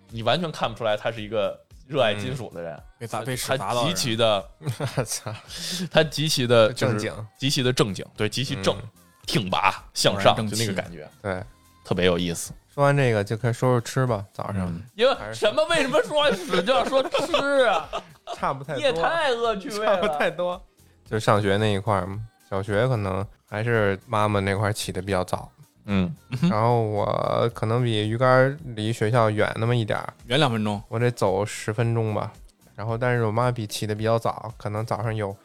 [0.09, 1.59] 你完全看不出来他是一个
[1.91, 2.81] 热爱金属的人。
[2.97, 4.49] 被砸被砸到极其的，
[4.97, 5.33] 我操，
[5.91, 8.89] 他极其的正经，极其的正经，对，极其正、嗯
[9.27, 11.43] 挺拔向上，就那个感觉对。
[11.85, 12.51] 特别有意思。
[12.73, 15.63] 说完这个就开始说说吃吧，早上、嗯因为什么？
[15.69, 17.87] 为什么说完屎就要说吃啊？
[18.35, 20.17] 差不太你也多，太恶趣味差不了。
[20.17, 20.59] 太多。
[21.05, 25.51] 就是上学那一块儿嘛，小学可能还是妈妈那块儿起的比较早，
[25.85, 26.13] 嗯，
[26.49, 32.31] 然后我可能比鱼竿离学校远那么一点儿，远两分钟，我得走十分钟吧。
[32.75, 35.35] 然后，但是我妈比起的比较早，可能早上有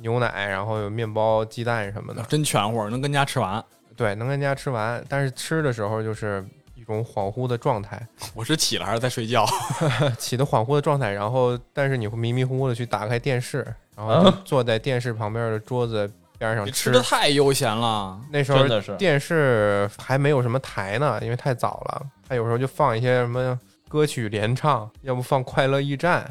[0.00, 3.64] 牛奶，然后有面包、鸡蛋什么的，真全乎，能跟家吃完。
[3.96, 5.02] 对，能跟家吃完。
[5.08, 8.00] 但是吃的时候就是一种恍惚的状态，
[8.34, 9.46] 我是起了还是在睡觉？
[10.18, 11.12] 起的恍惚的状态。
[11.12, 16.10] 然后，但是你会迷迷糊糊的去打开电视，然后坐在电视旁边的桌子
[16.44, 18.20] 边上吃吃的太悠闲了。
[18.30, 22.06] 那时候电视还没有什么台呢，因为太早了。
[22.28, 26.24] 他有时候就放一些什么歌曲联唱，要不放《快乐驿站》，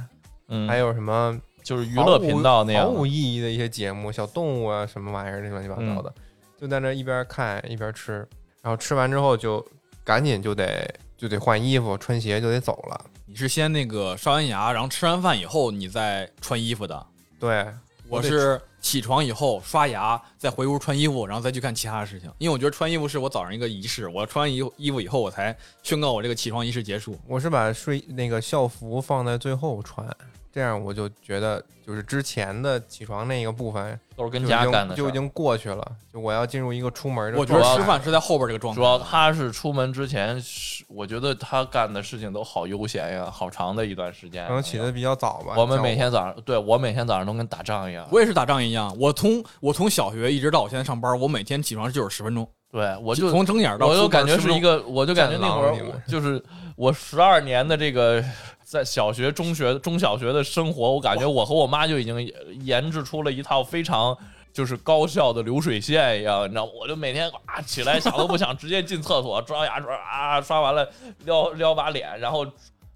[0.49, 6.21] 嗯，还有什么就是娱乐频道那样毫无意义的一些节目，小动物啊什么玩意儿，那乱七八糟的，嗯
[6.59, 8.27] 就在那一边看一边吃，
[8.61, 9.65] 然后吃完之后就
[10.03, 13.05] 赶紧就得就得换衣服、穿鞋就得走了。
[13.25, 17.03] 你是先那个刷完牙，然后吃完饭以后你再穿衣服的。
[17.39, 17.65] 对，
[18.09, 22.29] 我是起床以后刷牙，再回屋穿衣服，然后再去看其他的事情。
[22.39, 27.17] 因为我觉得穿衣服是我早上一个仪式，我穿完衣衣服以后，我才宣告我这个起床仪式结束。
[27.27, 30.05] 我是把睡那个校服放在最后穿，
[30.53, 37.57] 这样我就觉得就是之前的起床那个部分都是跟家干的就已经过去了，就我要进入一个出门的我觉。
[37.57, 38.79] 得吃饭是在后边这个状态。
[38.79, 44.45] 主要他是出门之前，是我觉得他干的事情都好悠闲呀，好长的一段时间。
[44.47, 45.53] 可能起的比较早吧。
[45.55, 48.05] 我们每天早上，对我每天早上都跟打仗一样。
[48.11, 56.43] 我也是打仗一样，我从我从小学一直到我现在上班，我每天起床就是十分钟，对，我就从睁眼到我就出门10分钟感觉是一个，我就感觉那会儿就是
[56.75, 58.23] 我十二年的这个
[58.71, 64.17] 在小学、中学、中小学的生活，我感觉我和我妈就已经研制出了一套非常
[64.53, 70.89] 就是高效的流水线一样，你知道，我就每天啊起来想都不想，直接进厕所刷牙刷啊，刷完了
[71.25, 72.47] 撩撩把脸，然后。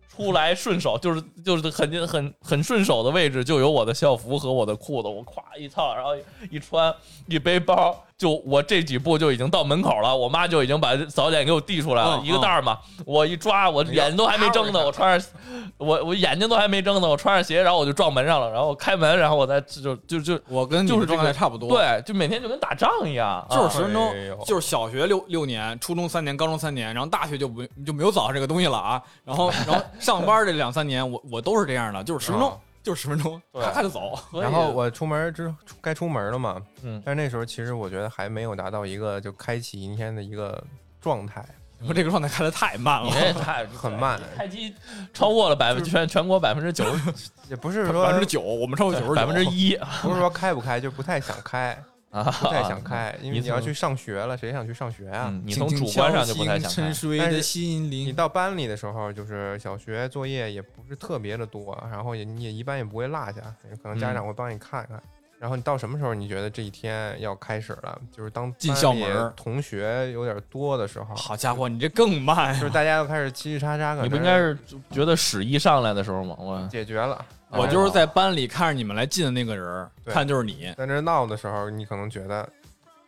[0.08, 6.12] 出来顺手就是就是很很很顺手的位置就有我的校服和我的裤子，我咵一套，然后
[6.50, 6.96] 一穿
[7.28, 15.30] 一背包，就我这几步就已经到门口了，我妈就已经把早点给我递出来了，嗯一个袋儿嘛，我一抓，我眼都还没睁呢，我穿上，
[15.78, 29.02] 我我眼睛都还没睁呢，我穿上鞋，然后我就撞门上了，然后开门，然后我再就就就我跟就是状态差不多，，对，就每天就跟打仗一样，啊就是十分钟哎，就是小学六六年，初中三年，高中三年，然后大学就不就没有早上这个东西了啊。
[29.26, 34.18] 然后然后上班这两三年，我我都是这样的，就是十分钟啊，就是十分钟，对咔咔就走。
[34.32, 40.64] 然后我出门之出该出门了嘛，嗯但是那时候其实我觉得还没有达到一个就开启一天的一个
[41.02, 41.44] 状态，
[41.88, 44.74] 我这个状态开的太慢你了，这太 很慢开机
[45.12, 47.12] 超过了百分全全国百分之九十
[47.50, 51.78] 也不是说百分之九，我们超过九十九，百分之一不是说开不开，就不太想开，
[52.16, 55.28] 啊，不太想开，因为你要去上学了，谁想去上学啊？
[55.30, 56.94] 嗯你从主观上就不太想开。
[57.20, 58.14] 但是你。
[58.14, 63.42] 到班里的时候，就是小学作业也不是特别的多，然后也你也一般也不会落下，
[63.84, 65.02] 可能家长会帮你看看。
[65.38, 68.02] 然然后你到什么时候你觉得这一天要开始了？
[68.12, 72.60] 就是当进班里校门同学有点多的时候，好家伙，你这更慢呀！
[72.60, 74.58] 就是大家都开始叽叽喳喳，你不应该是
[74.90, 76.36] 觉得屎一上来的时候吗？
[76.40, 77.24] 我解决了？
[77.50, 80.74] 我就是在班里看着你们来进的那个人儿，看就是你。
[80.78, 82.48] 在那闹的时候，你可能觉得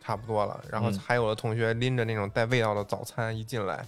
[0.00, 3.84] 差不多了，然后嗯还有的同学拎着那种带味道的早餐一进来，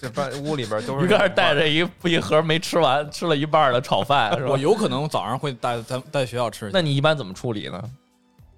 [0.00, 1.66] 这班屋里边都是一个人带着。
[1.66, 4.58] 一一盒没吃完、吃了一半的炒饭， 是吧我？
[4.58, 7.82] 有可能早上会带带带学校吃，那你一般怎么处理呢？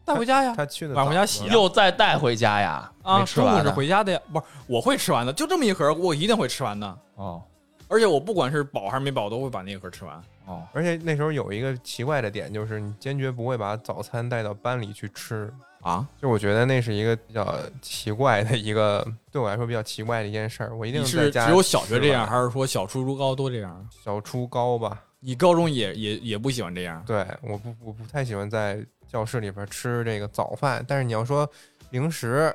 [0.04, 0.54] 带回家呀。
[0.56, 2.90] 他去的晚上回家洗啊又再带回家呀？
[3.02, 6.98] 啊，吃中午是回家的呀，不是我会吃完的，就这么一盒，我一定会吃完的。
[7.14, 7.40] 哦
[7.90, 10.22] 而且我不管是饱还是没饱，都会把那一盒吃完。
[10.48, 15.52] 哦，而且那时候有一个奇怪的点，就是你坚决不会把早餐带到班里去吃。
[15.80, 20.76] 啊，就我觉得那是一个比较奇怪的一个，对我来说比较奇怪的一件事儿。
[20.76, 23.88] 我一定在家是只有小学这样，还是说小初中高都这样？
[24.04, 25.04] 小初高吧？
[25.20, 27.00] 你高中也也也不喜欢这样？
[27.06, 31.48] 对，我不我不太喜欢在教室里边吃这个早饭，但是你要说
[31.90, 32.52] 零食，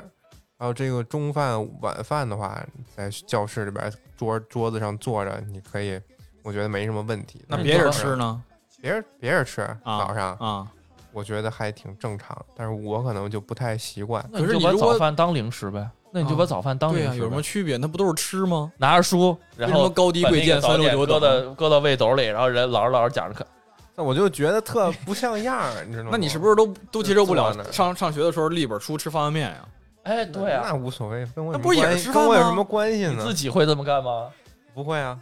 [0.60, 2.62] 还有这个中饭、晚饭的话，
[2.94, 6.00] 在教室里边桌桌子上坐着，你可以，
[6.44, 7.44] 我觉得没什么问题。
[7.48, 8.42] 那别人吃呢？
[8.82, 10.68] 别人别人吃啊早上，啊，
[11.12, 14.24] 我觉得还挺正常，但是我可能就不太习惯。
[14.32, 15.90] 那你就把可是你如果早饭当零食呗？
[16.12, 16.94] 那你就把早饭当。
[16.94, 17.78] 有什么区别？
[17.78, 18.72] 那不都是吃吗？
[18.78, 21.20] 拿着书，然后高低贵贱三六九等？
[21.20, 23.48] 到搁到胃斗里，然后人老师老师讲着看。
[23.96, 26.10] 那我就觉得特不像样儿，你知道吗？
[26.12, 29.66] 那你是不是都都接受不了上上学的时候立本书吃方便面呀？
[30.04, 33.24] 哎，对啊，那无所谓，跟我有什么那不是也是关系吃饭吗跟我有什么关系你呢？
[33.24, 34.30] 自己会这么干吗？
[34.74, 35.18] 不会啊，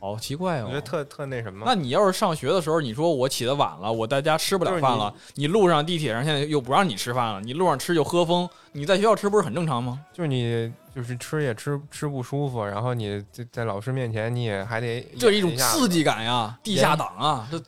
[0.00, 0.80] 好奇怪哦我觉得。
[0.80, 1.64] 特特那什么。
[1.66, 10.00] 那你要是上学的时候，你说我起得晚了，我在家吃不了饭了，你路上地铁上现在又不让你吃饭了，你路上吃就喝风，你在学校吃不是很正常吗？
[10.12, 17.60] 就是你就是吃也吃吃不舒服，然后你在在老师面前你也还得这是一种刺激感呀，地下党啊，这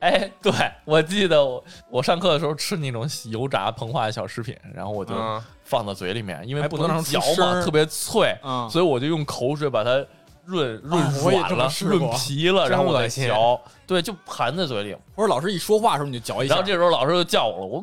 [0.00, 0.52] 哎，对
[0.84, 10.06] 我记得我我上课的时候吃那种油炸膨化的小食品，然后我就嗯，放到嘴里面，因为还不能嚼嘛，特别脆，啊，所以我就用口水把它
[10.48, 13.60] 润润软了、润皮了，然后我再嚼。
[13.86, 14.96] 对，就含在嘴里。
[15.14, 17.82] 或者老师一说话的时候你就嚼一下然后，这时候老师就叫我了，我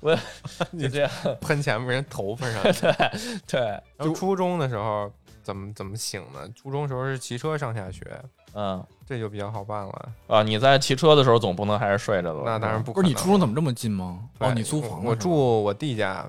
[0.12, 1.10] 我就这样。
[1.40, 2.62] 喷前面人头发上。
[2.62, 2.92] 对
[3.46, 3.60] 对，
[3.96, 5.10] 然后初中的时候
[5.42, 6.40] 怎么怎么醒呢？
[6.54, 8.00] 初中时候是骑车上下学，
[8.54, 10.08] 嗯这就比较好办了。
[10.26, 12.42] 啊，你在骑车的时候总不能还是睡着的吧。
[12.44, 13.02] 那当然不可能。
[13.02, 14.20] 不是你初中怎么这么近吗？
[14.38, 16.26] 对哦，你租房的我住我弟家，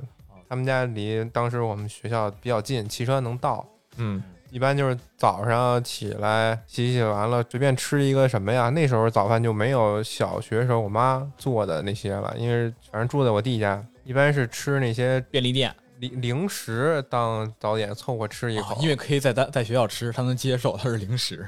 [0.48, 3.66] 他们家离当时我们学校比较近，骑车能到。
[3.98, 8.70] 嗯，一般就是早上起来洗洗完了，随便吃一个什么呀？
[8.70, 21.48] 那时候早饭就没有小学时候我妈做的那些了，因为反正住在我弟家，一般是吃那些便利店，零零食当早点凑合吃一口，哦因为可以在在在学校吃，他能接受它是零食。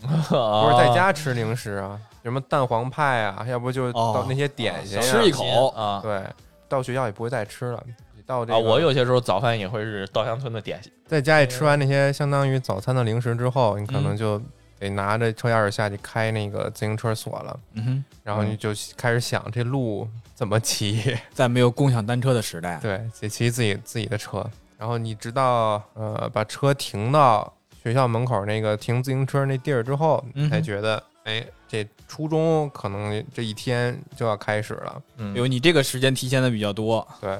[0.00, 6.20] 不不是在家吃零食啊，什么蛋黄派啊，要不就哦到那些点心、呀吃一口啊对，
[6.68, 7.80] 到学校也不会再吃了。
[8.22, 8.58] 你到这啊！
[8.58, 10.92] 我有些时候早饭也会是稻香村的点心。
[11.06, 14.02] 在家里吃完那些相当于早餐的零食之后，你可嗯。
[14.04, 14.40] 能就
[14.78, 24.44] 得拿着车钥匙下去开那个自行车锁了，嗯哼，然后你就开始想这路怎么骑， 在没有共享单车的时代，对，得骑自己自己的车，
[24.76, 35.32] 然后你直到呃把车停到学校门口那个停自行车那地儿之后，才觉得哎，这初中可能这一天就要开始了，嗯。
[35.36, 37.38] 有你这个时间提前的比较多，对，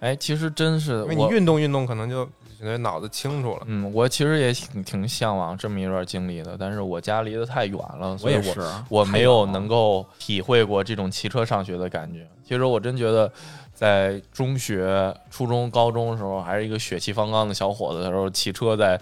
[0.00, 2.24] 哎，其实真是因为你运动运动，可能就
[2.58, 3.62] 觉得脑子清楚了。
[3.66, 12.26] 嗯，我其实也挺挺向往这么一段经历的，但是我家离得太远了，所以我也是，我没有能够体会过这种骑车上学的感觉。
[12.44, 13.30] 其实我真觉得，
[13.74, 19.00] 在中学、初中、高中的时候，还是一个血气方刚的小伙子的时候，骑车在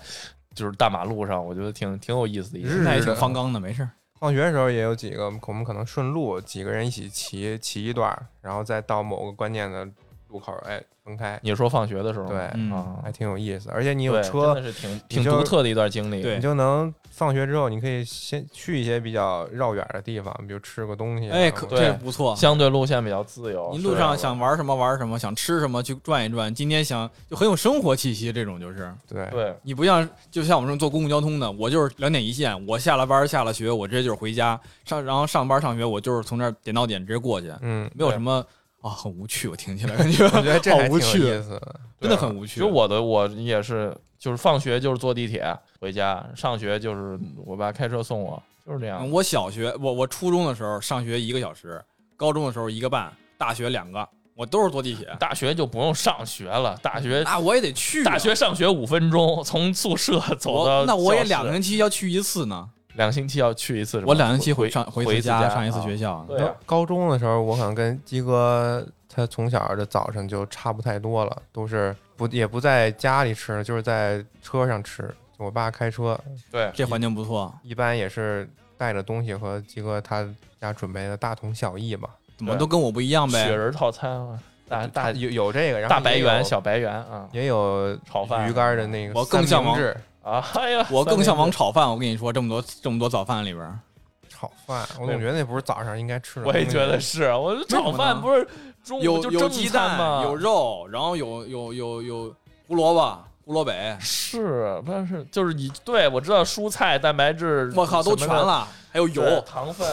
[0.55, 2.79] 就是大马路上，我觉得挺挺有意思的一件事。
[2.79, 3.91] 那也挺方刚的，没事儿。
[4.19, 9.87] 放学的时候也有几个，我们可能顺路几个人一起骑骑一段，然后再到某个关键的
[10.35, 13.71] 路口，哎，分开，你说放学的时候，对嗯啊，还挺有意思。
[13.71, 16.23] 而且你有车真，的是挺挺独特的一段经历。
[16.23, 21.33] 对你就能放学之后，你可以先去一些比较绕远的地方，比如吃个东西啊。
[21.33, 22.35] 哎，可对这不错。
[22.35, 23.71] 相对路线比较自由。
[23.73, 26.53] 你路上想玩什么玩什么，想吃什么去转一转。
[26.53, 38.45] 今天想就很有生活气息，这种就是对对你不像就像我们这种坐公共交通的，我就是两点一线，我下了班下了学，我直接就是回家上，然后上班上学，我就是从这儿点到点直接过去，嗯，没有什么
[38.85, 39.49] 啊，很无趣。
[39.49, 41.81] 我听起来感觉我觉得这还挺有好无趣，意思的。
[41.99, 42.61] 真的很无趣。
[42.61, 45.43] 就我的我也是，就是放学就是坐地铁
[45.81, 48.99] 回家，上学就是我爸开车送我，就是这样。
[49.01, 51.83] 嗯我小学，我我初中的时候上学一个小时，
[52.15, 55.09] 高中的时候一个半，大学两个，我都是坐地铁。
[55.19, 62.69] 大学就不用上学了，大学那我也得去啊、大学上学五分钟，从宿舍走到我那我也教室两个星期要去一次呢。
[62.95, 66.25] 两星期要去一次，我两星期回回上回回一次家，上一次学校。
[66.29, 66.37] 校。
[66.37, 75.15] 对啊，高中的时候，我可能跟鸡哥他从小的早上就差不太多了，都是不也不在家里吃，就是在车上吃。
[75.37, 76.19] 我爸开车，
[76.51, 80.25] 对，这环境不错，一般也是带着东西和鸡哥他
[80.61, 82.09] 家准备的大同小异吧。
[82.37, 83.45] 怎么都跟我不一样呗？
[83.45, 84.39] 雪人套餐啊，
[84.69, 90.45] 大大有有这个，然后大白圆、小白圆啊也有炒饭鱼干的那个，我更向往制啊！
[90.55, 91.71] 哎呀，我更向往炒。
[91.71, 91.89] 饭。
[91.89, 93.81] 我跟你说，这么多这么多早饭里边，
[94.29, 96.47] 炒饭，我总觉得那不是早上应该吃的。
[96.47, 98.49] 我也觉得，是，我炒饭不是
[98.83, 100.23] 中午有有就正鸡蛋，餐吗？
[100.25, 102.35] 有肉，然后有有有有
[102.67, 103.71] 胡萝卜、胡萝卜，
[104.01, 109.87] 是，但是就是你对我知道蔬菜、蛋白质，我靠，都全了，还有油糖分、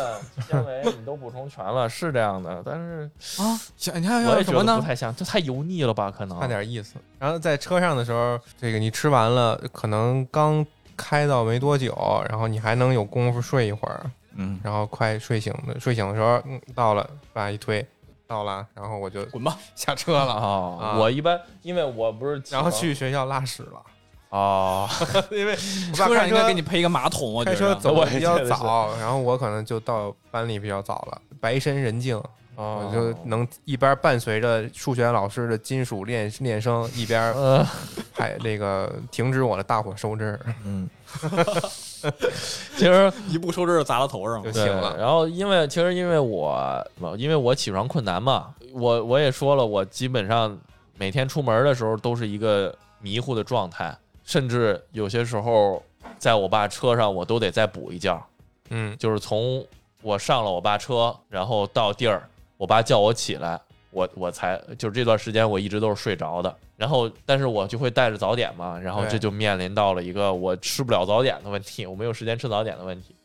[0.48, 2.62] 纤维你都补充全了，是这样的。
[2.66, 3.10] 但是
[3.42, 3.60] 啊！
[3.76, 4.76] 想你还有什么呢？
[4.76, 6.10] 得不太像，这太油腻了吧？
[6.10, 6.96] 可能差点意思。
[7.20, 11.94] 然后在车上的时候，这个你吃完了，可能刚开到没多久，
[12.30, 17.86] 然后你还能有功夫睡一会儿，嗯，然后快睡醒的，睡醒的时候，嗯，到了，把一推，
[18.32, 19.58] 到了，然后我就滚吧！
[19.76, 23.82] 下车了，哦啊，我一般因为我不是然后去学校拉屎了，
[24.30, 24.90] 哦，
[25.30, 25.52] 因为
[25.92, 27.76] 我爸车上应该给你配一个马桶，我觉开车得。
[27.76, 28.50] 我走的比较得是。
[28.50, 32.16] 早，然后我可能就到班里比较早了，白身人静，
[32.56, 37.68] 哦我就能一边伴随着数学老师的金属练练声，一边呃。
[38.14, 40.56] 还那个停止我的大火收汁儿。
[40.64, 40.88] 嗯，
[42.78, 44.98] 其实一不收汁砸到头上就，对行了。
[44.98, 46.86] 然后因为其实因为我
[47.18, 50.58] 因为我起床困难嘛，我我也说了，我基本上
[50.98, 55.82] 每天出门的时候都是一个迷糊的状态，甚至有些时候
[56.18, 58.22] 在我爸车上我都得再补一觉，
[58.70, 59.66] 嗯，就是从
[60.02, 62.28] 我上了我爸车，然后到地儿，
[62.58, 63.60] 我爸叫我起来，
[63.92, 66.54] 我我才就是这段时间我一直都是睡着的。
[66.76, 73.16] 然后，但是我就会带着早点嘛，然后这就面临到了一个我吃不了早点的问题，我没有时间吃早点的问题。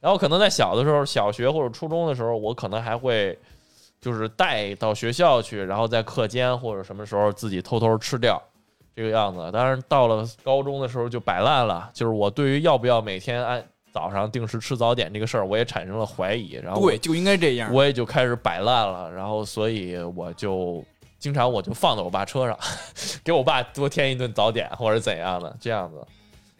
[0.00, 3.38] 然后可能在小的时候，小学或者初中的时候，我可能还会
[4.00, 8.42] 就是带到学校去，然后在课间或者什么时候自己偷偷吃掉
[8.94, 9.50] 这个样子。
[9.52, 13.64] 当然到了高中的时候就摆烂了，就是我对于要不要每天按
[13.96, 16.52] 早上定时吃早点这个事儿，我也产生了怀疑。
[16.62, 17.72] 然后对，就应该这样。
[17.72, 20.84] 我也就开始摆烂了，然后所以我就
[21.18, 22.58] 经常我就放在我爸车上，
[23.24, 26.06] 给我爸多添一顿早点或者怎样的这样子。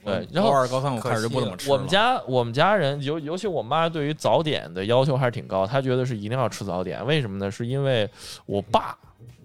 [0.03, 1.71] 对，然后高二高三我开始就不怎么吃。
[1.71, 7.05] 我们家我们家人尤尤其我妈对于早点的要求还是挺高，她觉得是一定要吃早点。
[7.05, 7.51] 为什么呢？
[7.51, 8.09] 是因为
[8.47, 8.97] 我爸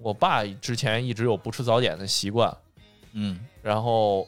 [0.01, 2.55] 我爸之前一直有不吃早点的习惯，
[3.13, 4.27] 嗯，然后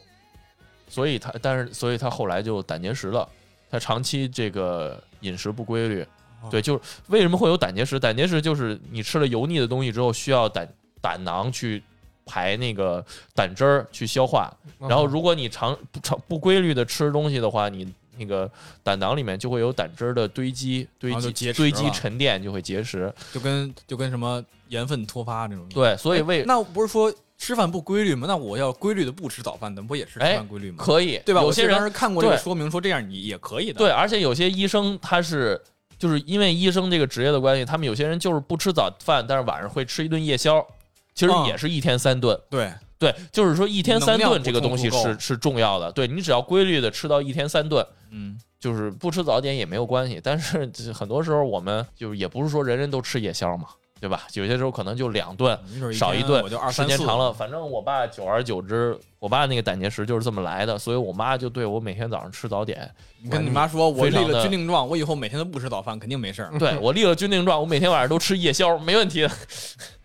[0.87, 3.27] 所以他但是所以他后来就胆结石了，
[3.73, 6.05] 他长期这个饮食不规律。
[6.43, 7.99] 哦对，就是为什么会有胆结石？
[7.99, 10.67] 胆结石就是你吃了油腻的东西之后，需要胆
[11.01, 11.81] 胆囊去
[12.23, 13.03] 排那个
[13.33, 14.53] 胆汁儿去消化。
[14.79, 18.47] 嗯然后如果你长不长不规律的吃东西的话，你那个
[18.83, 23.11] 胆囊里面就会有胆汁儿的堆积、堆积、结堆积沉淀，就会结石。
[23.33, 25.67] 就跟就跟什么盐分脱发这种。
[25.69, 27.11] 对，所以为哎那不是说
[27.43, 28.25] 吃饭不规律吗？
[28.25, 30.77] 那我要规律的不吃早饭，那不也是吃哎饭规律吗？
[30.79, 31.41] 可以，对吧？
[31.41, 33.79] 有些人记得当时看过这个说明，说这样你也可以的。
[33.79, 35.61] 对，而且有些医生他是
[35.99, 40.65] 就是因为医生这个职业的关系，他们有些人就是不吃早饭，但是晚上会吃一顿夜宵，
[41.13, 42.39] 其实嗯也是一天三顿。
[42.49, 45.91] 对，对，就是说一天三顿这个东西是是重要的。
[45.91, 50.21] 对你只要规律的吃到一天三顿，嗯，就是不吃早点也没有关系。
[50.23, 53.67] 但是很多时候我们就是也不是说人人都吃夜宵嘛，
[54.03, 54.23] 对吧？
[54.33, 55.57] 有些时候可能就两顿，
[55.93, 66.51] 少一顿我就二，时三四间长了，反正我爸久而久之，我爸那个胆结石就是这么来的，所以我妈就对我每天早上吃早点，你跟你妈说，我立了军令状，我以后每天都不吃早饭，肯定没事儿。
[66.59, 69.29] 对我立了军令状，我每天晚上都吃夜宵，没问题的，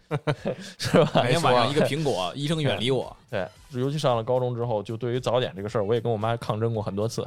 [0.79, 1.11] 是吧？
[1.25, 3.17] 每天晚上一个苹果，医生远离我。
[3.29, 7.27] 对，尤其上了高中之后，就对于早点这个事儿，我也跟我妈抗争过很多次。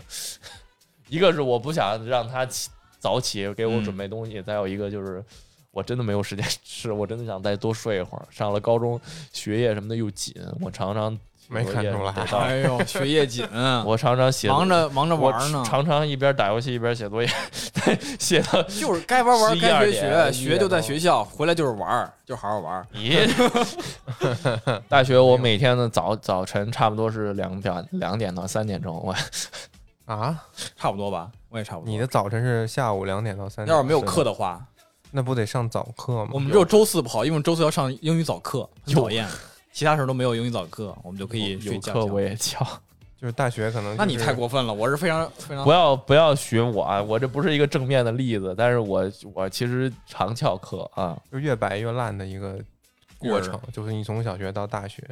[1.10, 5.22] 一个是我不想让她起早起给我准备东西，再有一个就是
[5.72, 8.26] 我真的没有时间 吃，我真的想再多睡一会儿。
[8.30, 9.00] 上了高中，
[9.32, 11.18] 学业什么的又紧，我常常
[11.48, 13.48] 没看出来 哎呦，学业紧，
[13.86, 17.30] 我常常写忙着忙着玩呢，常常一边打游戏一边写作业，
[18.20, 22.88] 写到就是该玩玩，该学学，学就在学校，回来就是玩，就好好玩儿。
[22.94, 29.14] 咦，大学我每天的早早晨差不多是两点两点到三点钟，我
[30.06, 30.38] 啊，
[30.76, 31.90] 差不多吧，我也差不多。
[31.90, 34.62] 你的早晨是下午两点到三点，要是没有课的话，
[35.12, 36.32] 那不得上早课吗？
[36.34, 39.28] 我们只有周四不好，因为周四要上英语早课，很讨厌。
[39.74, 41.94] 其他时候都没有英语早课，我们就可以睡觉。
[41.94, 42.66] 有课我也翘。
[43.22, 47.00] 就是大学可能、那你太过分了，我是非常非常不要不要学我啊！
[47.00, 51.16] 我这不是一个正面的例子，但是我我其实常翘课啊。
[51.32, 52.60] 就越摆越烂的一个
[53.20, 55.04] 过程，就是你从小学到大学，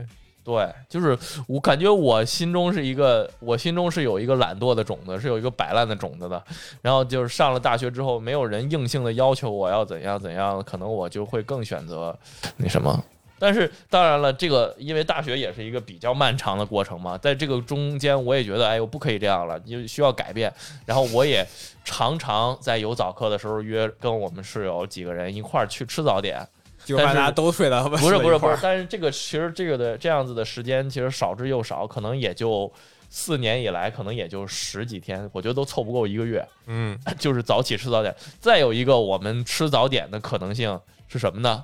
[0.44, 1.18] 对，就是
[1.48, 6.44] 我感觉我心中是一个，我心中是有一个懒惰的种子，是有一个摆烂的种子的。
[6.82, 12.18] 然后就是上了大学之后，没有人硬性的要求我要怎样怎样，可能我就会更选择
[12.58, 13.04] 那什么。
[13.42, 20.52] 但是当然了，这个因为大学也是一个比较漫长的过程嘛，在这个中间，我也觉得，哎，我不可以这样了，就需要改变。
[20.86, 21.46] 然后我也
[21.86, 26.46] 常常在有早课的时候约跟我们室友几个人一块儿去吃早点。
[26.90, 32.72] 就是大家都睡了，不是不是不是，但是这个其实这个的这样子的时间其实少之又少，可能也就
[33.10, 36.44] 四年以来，可能也就十几天，我觉得都凑不够一个月。
[36.66, 38.16] 嗯， 就是早起吃早点。
[38.40, 41.64] 再有一个，我们吃早点的可能性是什么呢？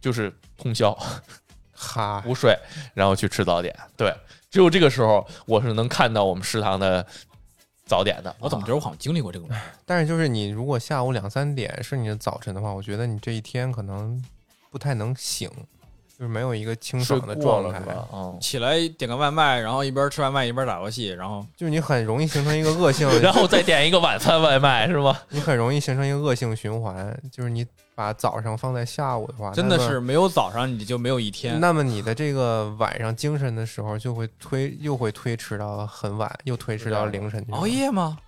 [0.00, 0.92] 就是通宵，
[1.72, 2.56] 哈，不睡，
[2.94, 3.72] 然后去吃早点。
[3.96, 4.12] 对，
[4.50, 7.06] 只有这个时候，我是能看到我们食堂的
[7.86, 8.34] 早点的。
[8.40, 9.46] 我怎么觉得我好像经历过这个？
[9.86, 14.20] 但是就是你如果下午两三点是你的早晨的话，我觉得你这一天可能。
[14.74, 15.48] 不太能醒，
[16.18, 17.80] 就是没有一个清爽的状态。
[18.12, 25.16] 嗯，起来点个外卖，然后一边吃外卖一边打游戏，然后就是你很容易形成一个恶性， 然后再点一个晚餐外卖，是吗？
[25.30, 27.64] 你很容易形成一个恶性循环，就是你
[27.94, 31.60] 把早上放在下午的话，真的是没有早上你就没有一天。
[31.60, 37.46] 那么你的这个晚上精神的时候就会推，又会推迟到很晚，又推迟到凌晨。
[37.52, 38.18] 熬夜吗？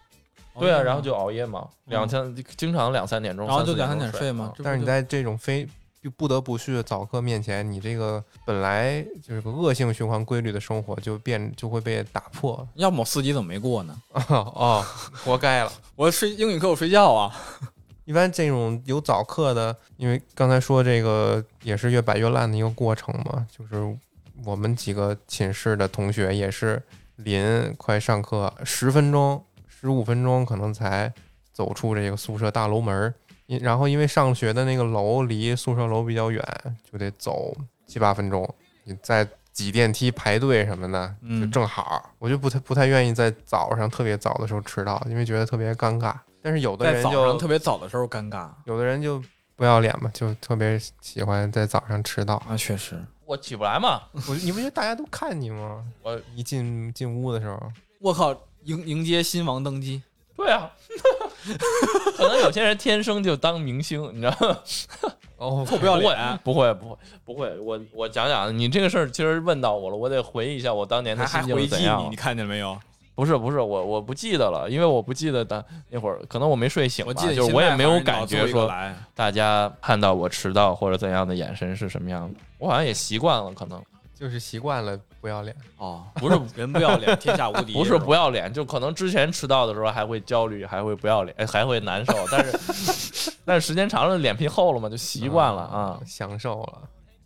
[0.61, 4.53] 对啊，然后就熬夜嘛，两三经常两三点钟，然后就两三点睡嘛。
[4.63, 5.69] 但是你在这种非
[6.07, 12.65] 就不得不去早课面前，你这个本来就是个恶性循环规律的生活就变就会被打破。
[12.77, 14.03] 要么我四级怎么没过呢？
[14.31, 14.87] 哦，
[15.25, 15.73] 活该了！
[15.97, 17.35] 我睡英语课我睡觉啊。
[18.07, 23.45] 一般这种有早课的，因为刚才说这个也是越摆越烂的一个过程嘛。
[23.51, 23.99] 就是
[24.45, 26.81] 我们几个寝室的同学也是
[27.17, 31.13] 临快上课十分钟、十五分钟可能才
[31.53, 33.13] 走出这个宿舍大楼门儿。
[33.26, 36.43] 因然后因为上学的那个楼离宿舍楼比较远，
[36.91, 38.49] 就得走七八分钟。
[38.85, 42.11] 你再挤电梯排队什么的，就正好。
[42.19, 46.15] 我就不太不太愿意在早上特别早的时候迟到，因为觉得特别尴尬。
[46.43, 49.23] 但是有的人就特别早的时候尴尬，有的人就
[49.57, 52.37] 不要脸嘛，就特别喜欢在早上迟到。
[52.49, 54.03] 啊，确实，我起不来嘛。
[54.29, 55.85] 我你不觉得大家都看你吗？
[56.03, 57.61] 我一进进屋的时候，
[58.01, 58.33] 我靠，
[58.63, 60.01] 迎迎接新王登基。
[60.37, 60.71] 对啊，
[62.17, 64.59] 可能有些人天生就当明星，你知道吗？
[65.39, 67.59] 哦，不要脸， 不会，不会，不会。
[67.61, 72.09] 我我讲讲，你这个事儿其实问到我了，我得回忆一下我当年的心情怎样。
[72.11, 72.79] 你看见没有？
[73.15, 77.09] 不是，不是，我我不记得了，因为我不记得当那会儿，可能我没睡醒吧。
[77.09, 78.71] 我记得就是我也没有感觉说
[79.15, 83.83] 大家看到我迟到或者怎样的眼神是什么样的，我好像也习惯了，可能。
[84.19, 87.75] 就是习惯了不要脸哦，不是人不要脸，天下无敌。
[87.77, 92.15] 不是不要脸，就可能之前迟到的时候还会焦虑，还会不要脸，还会难受。
[92.33, 96.79] 但是 但是时间长了，脸皮厚了嘛，就习惯了啊，享受了，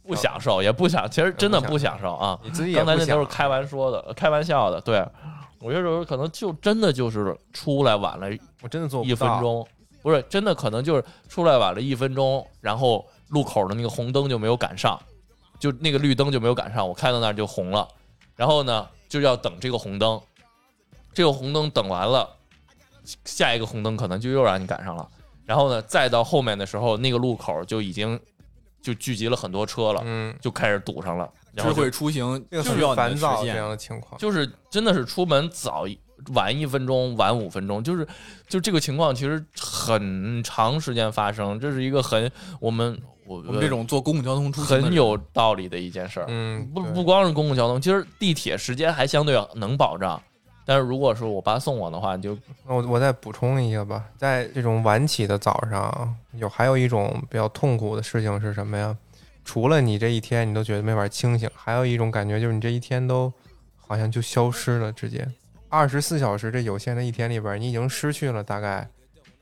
[0.03, 2.37] 不享受也不想，其实真的不享受啊。
[2.43, 4.81] 你自己刚才那都是开玩笑的，开玩笑的。
[4.81, 5.07] 对，
[5.61, 8.27] 我有时候可能就真的就是出来晚了，
[8.63, 9.65] 我真的做一分钟，
[10.03, 15.01] 不是真的可能就是出来晚了一分钟，然后路口的那个红灯就没有赶上。
[15.61, 17.87] 就那个绿灯就没有赶上，我开到那儿就红了，
[18.35, 20.19] 然后呢就要等这个红灯，
[21.13, 22.27] 这个红灯等完了，
[23.27, 25.07] 下一个红灯可能就又让你赶上了，
[25.45, 28.19] 然后呢再到后面的时候，那个路口就已经
[28.81, 31.31] 就聚集了很多车了，嗯，就开始堵上了。
[31.57, 35.85] 智慧出行需要烦躁这样的情况，就是真的是出门早
[36.33, 38.09] 晚一分钟，晚五分钟，就是
[38.49, 42.99] 就这个情况其实很长时间发生，这是一个很我们。
[43.37, 50.21] 我们这种坐公共交通出行很有道理的一件事儿，嗯，不不光是公共交通，其实地铁时间还相对能保障，
[50.67, 58.97] 但是如果说我爸送我的话，就我我再补充一个吧，在这种晚起的早上，有还有一种比较痛苦的事情是什么呀？
[59.45, 63.33] 除了你这一天你都觉得没法清醒，还有一种感觉就是你这一天都
[63.77, 65.27] 好像就消失了，直接
[65.69, 68.89] 二十四小时这有限的一天里边，你已经失去了大概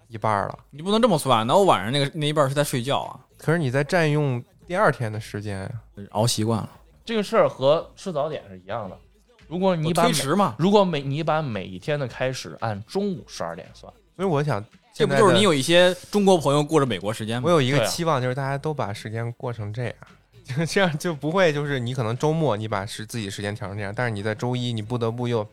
[0.08, 0.58] 一半了。
[0.70, 3.20] 你不能这么算，那我晚上那个那一半是在睡觉啊。
[3.38, 5.70] 可是你在占用第二天的时间，
[6.10, 6.70] 熬习惯了。
[7.04, 8.98] 这个事儿和吃早点是一样的。
[9.46, 14.62] 如果你推迟嘛，如果每你把每一天的开始按中午十二点算，所以我想，
[14.92, 17.44] 这不就是你有一些中国朋友过着美国时间吗？
[17.46, 19.94] 我有一个期望，就是大家都把时间过成这样，
[20.44, 25.48] 就这样就不会就是你可能周末你把时自己时间调成这样，但是你在周一你不得不又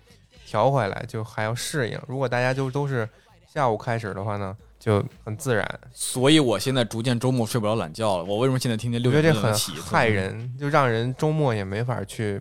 [0.45, 1.97] 调回来，就还要适应。
[2.05, 3.07] 如果大家就都是
[3.47, 4.57] 下午开始的话呢？
[4.86, 8.23] 就很自然，所以我现在逐渐周末睡不着懒觉了。
[8.23, 12.39] 我为什么现在天天六点这很害人，就让人周末也没法去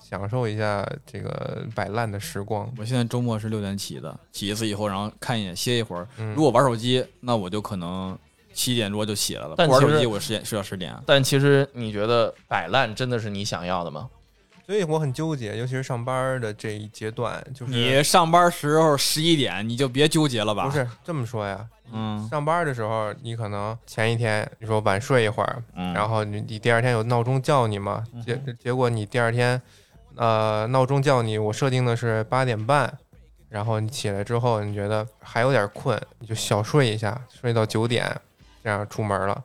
[0.00, 2.68] 享受一下这个摆烂的时光。
[2.76, 6.04] 我现在周末是六点起的，起一次以后，然后看一眼歇一会儿。
[6.34, 8.18] 如果玩手机，那我就可能
[8.52, 9.54] 七点多就起来了。
[9.56, 10.92] 但玩手机我十点睡到十点。
[11.06, 14.10] 但其实你觉得摆烂真的是你想要的吗？
[14.66, 20.64] 所以我很纠结，尤其是上班的这一阶段，就是你上班时候十一点，你就别纠结了吧。
[20.66, 21.66] 不，是这么说呀？
[21.92, 28.02] 嗯上班的时候，你可能前一天你说晚睡一会儿，嗯，然后你你第二天有闹钟叫你嘛？
[28.24, 29.60] 结结果你第二天，
[30.16, 32.92] 呃，闹钟叫你，我设定的是八点半，
[33.50, 38.10] 然后你起来之后，你觉得还有点困，你就小睡一下，睡到九点，
[38.62, 39.44] 这样出门了。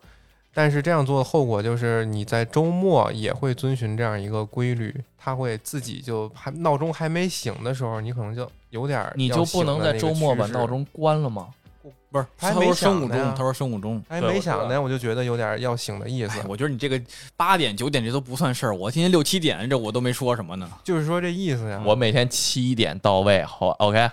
[0.61, 11.47] 但是这样做的后果就是你在周末也会遵循这样一个规律，它会自己就还闹钟还没醒的时候，你可能就有点儿你就不能在周末把闹钟关了吗？
[12.11, 14.03] 不是，还没他说生物钟，他说生物钟。
[14.09, 16.45] 还没想呢，我就觉得有点要醒的意思哎，。
[16.45, 17.01] 我觉得你这个
[17.37, 20.69] 八点九点这都不算事儿，我今天六七点这我都没说什么呢。
[20.83, 21.81] 就是说这意思呀。
[21.85, 24.09] 我每天七点到位，好，OK。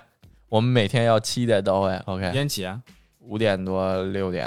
[0.49, 2.24] 我们每天要七点到位，OK。
[2.26, 2.80] 几点起啊？
[3.18, 4.47] 五点多六点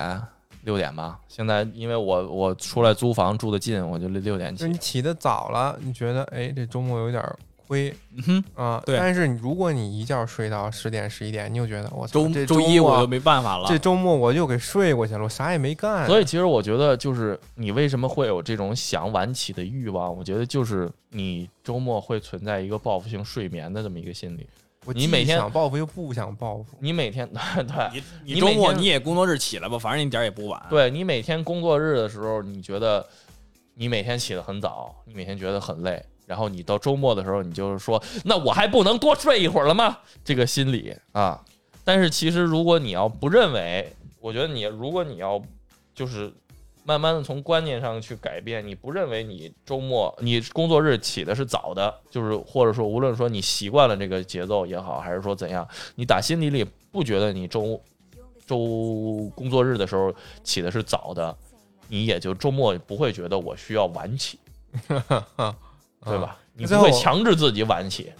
[0.63, 1.19] 六点吧。
[1.27, 4.77] 现在因为我我出来租房住的近，我就六点起就是你。
[4.77, 7.23] 起得早了，你觉得哎，这周末有点
[7.67, 8.81] 亏嗯哼，啊。
[8.85, 13.67] 对但是你如果你一觉睡到十点十一点，你又觉得我周这周一我就没办法了。
[13.67, 16.07] 这周末我又给睡过去了，我啥也没干。
[16.07, 20.15] 所以其实我觉得，就是你为什么会有这种想晚起的欲望？
[20.15, 24.47] 我觉得就是你周末会存在一个报复性睡眠的这么一个心理。
[24.89, 26.75] 我你每天想报复又不想报复。
[26.79, 33.05] 你每天 对你你你周末你也工作日起来吧，反正你点儿也不晚。，对，你每天工作日的时候，你觉得
[33.75, 39.99] 你每天起得很早，你每天觉得很累，然后你到周末的时候，你就是说，那我还不能多睡一会儿了吗？
[40.25, 41.39] 这个心理啊。
[41.83, 45.39] 但是其实如果你要不认为，我觉得你如果你要
[45.93, 46.33] 就是
[46.83, 57.79] 慢慢的从观念上去改变，你不认为你周末你工作日起的是早的，就是或者说无论说你习惯了这个节奏也好，还是说怎样，你打心底里不觉得你周
[58.47, 60.13] 周工作日的时候
[60.43, 61.35] 起的是早的，
[61.87, 64.39] 你也就周末不会觉得我需要晚起，
[64.87, 66.37] 对吧？
[66.53, 68.11] 你不会强制自己晚起，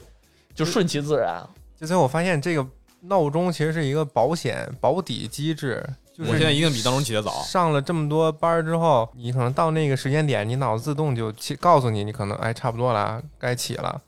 [0.54, 1.44] 就顺其自然。
[1.76, 2.66] 就最后我发现这个
[3.02, 5.84] 闹钟其实是一个保险保底机制，
[6.20, 7.32] 就是我现在一定比当中起得早。
[7.44, 14.02] 上了这么多班儿之后，你可能到那个时间点，你脑子自动就起告诉你，你可能哎差不多了啊，该起了。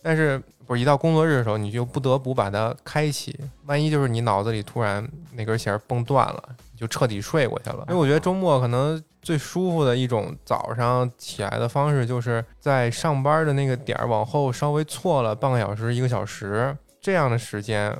[0.00, 6.42] 但是不是一到工作日的时候，你就不得不把它开启，万一就是你脑子里突然那根弦儿崩断了，
[6.72, 7.84] 你就彻底睡过去了。
[7.88, 17.92] 因为我觉得周末可能最舒服的一种早上起来的方式，就是在上班的那个点儿往后稍微错了半个小时、一个小时这样的时间，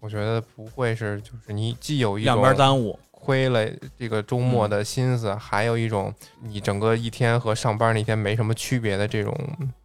[0.00, 3.68] 我觉得不会是就是你既有一种两边耽误，亏了
[3.98, 9.36] 这个周末的心思，还有一种你整个一天和上班那天没什么区别的这种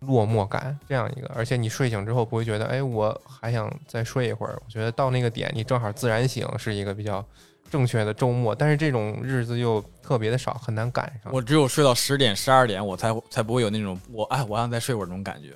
[0.01, 4.61] 落寞感，这样一个，而且你睡醒之后不会觉得，哎，我还想再睡一会儿。
[4.63, 7.25] 我觉得到那个点，你正好自然醒，是一个比较
[7.71, 8.53] 正确的周末。
[8.53, 11.33] 但是这种日子又特别的少，很难赶上。
[11.33, 15.49] 我只有睡到十点十二点，我才才不会有那种我哎我想再睡会儿那种感觉，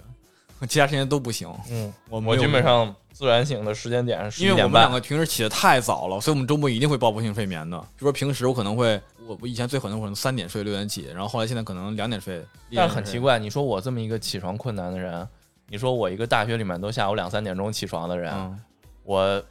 [0.65, 1.47] 其他时间都不行。
[1.69, 4.91] 嗯，我我基本上自然醒的时间点是11点因为我们两。
[4.91, 7.77] 个平时起的太早了，所以我们周末一定会报复性睡眠的。
[7.97, 12.43] 就说平时我可能会，我我以前最狠的可能三点睡六点起，然后后来现在可能两点睡。
[12.73, 15.27] 但是很奇，怪，你说我这么一个起床困难的人，
[15.67, 18.59] 你说我一个大学里面都下午两三点钟起床的人，嗯，
[19.03, 19.43] 我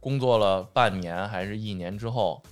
[0.00, 2.42] 工作了半年还是一年之后，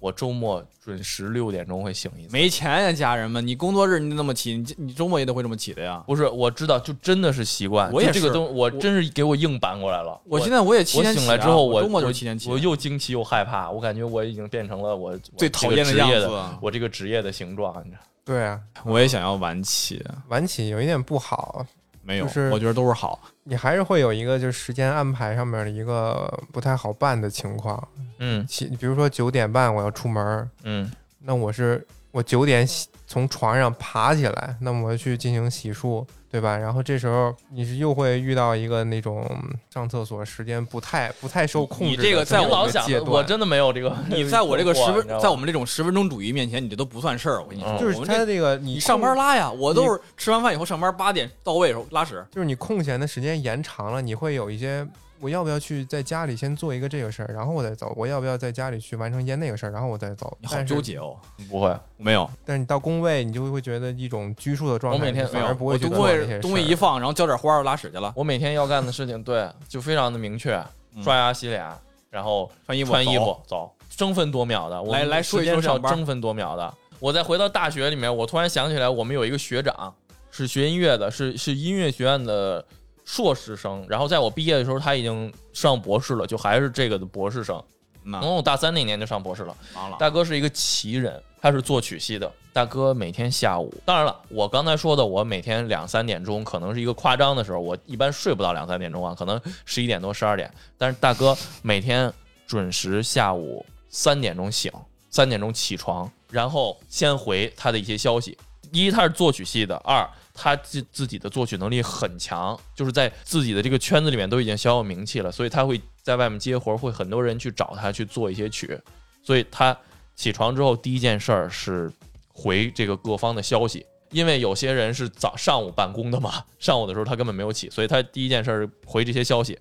[0.00, 2.32] 我周末准时六点钟会醒一次。
[2.32, 6.02] 没钱呀，家人们，你工作日你那么起，你你周末也得会这么起的呀。
[6.06, 7.92] 不是，我知道，就真的是习惯。
[7.92, 10.20] 我也这个东，我真是给我硬扳过来了。
[10.24, 16.30] 我现在我也七我点起、啊，醒来之后，我周末就七点起，我又惊奇又害怕，我感觉我已经变成了我我最讨厌的职业样子。
[16.60, 18.02] 我这个职业的形状，你知道。
[18.24, 21.64] 对啊，我也想要晚起，晚起有一点不好，
[22.02, 23.18] 没有，就是我觉得都是好。
[23.48, 27.88] 你还是会有一个就是时间安排上面的一个不太好办的情况。
[28.18, 30.90] 嗯起，比如说九点半我要出门，嗯
[31.20, 36.56] 那我是我九点洗从床上爬起来，那么我去进行洗漱，对吧？
[36.56, 39.26] 然后这时候你是又会遇到一个那种
[39.72, 42.68] 上厕所时间不太不太受控制你这个在我
[43.06, 43.96] 我真的没有这个。
[44.08, 47.40] 你在我这个十分在我们这种十分钟主义面前，你这都不算事儿。
[47.42, 52.24] 我跟你说，嗯就是我们这他这个你你上班拉呀，我都是吃完饭以后上班八点到位的时候拉屎。
[52.30, 54.86] 就是你空闲的时间延长了，你会有一些
[55.20, 57.92] 我要不要去在家里先做一个这个事儿，然后我再走？
[57.96, 60.36] 我要不要在家里去完成一件那个事儿，然后我再走？
[60.40, 61.16] 你好纠结哦，
[61.48, 70.56] 不会，没有，但是你到工位，你就会觉得一种拘束的状态，我每天你反而不会去东西做这些东西一放，然后浇点花儿拉屎去了，我每天要干的事情，对，就非常的明确，
[70.94, 71.66] 嗯刷牙洗脸，
[72.10, 74.82] 然后穿衣服穿衣服走，争分夺秒的。
[74.82, 76.74] 我来来说一说上班争分夺秒的。
[77.00, 79.94] 我再回到大学里面，我突然想起来，我们有一个学长
[80.32, 82.64] 是学音乐的，是是音乐学院的
[83.08, 83.82] 硕士生。
[83.88, 87.62] 然后在我毕业的时候，他已经上博士了，就还是这个的博士生。
[88.04, 89.56] 那然后我大三那年就上博士了。
[89.98, 102.12] 大哥是一个奇人，他是作曲系的，大哥每天下午，当然了，我刚才说的，我每天两三点钟可能是一个夸张的时候，我一般睡不到两三点钟啊，可能十一点多、十二点，但是大哥每天
[102.46, 104.70] 准时下午三点钟醒，
[105.10, 108.36] 三点钟起床，然后先回他的一些消息。
[108.70, 110.06] 一，他是作曲系的；二，
[110.40, 118.78] 他自自己的作曲能力很强，就是在自己的这个圈子里面都已经小有名气了，所以他会在外面接活，会很多人去找他去做一些曲，
[119.20, 119.76] 所以他
[120.14, 121.90] 起床之后第一件事儿是
[122.32, 129.58] 回这个各方的消息，因为有些人是早上午办公的嘛，上午的时候他根本没有起，所以他第一件事儿回这些消息，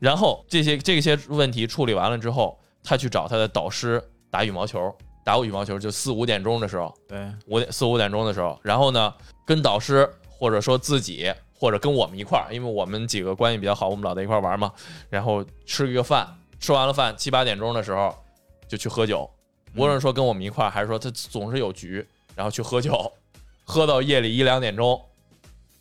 [0.00, 4.92] 然后这些这些问题处理完了之后，他去找他的导师打羽毛球，
[5.24, 9.14] 打羽毛球就四五点钟的时候，对，五点四五点钟的时候，然后呢，
[9.46, 14.70] 跟导师或者说自己或者跟我们一块儿，因为我们几个关系比较好，我们老在一块儿玩嘛，
[15.08, 16.28] 然后吃一个饭，
[16.60, 18.14] 吃完了饭七八点钟的时候
[18.68, 19.30] 就去喝酒，
[19.74, 23.10] 无论说跟我们一块儿，还是说他总是有局，然后去喝酒，
[23.64, 25.00] 喝到夜里一两点钟，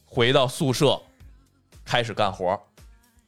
[0.05, 0.97] 回到宿舍
[1.83, 2.57] 开始干活，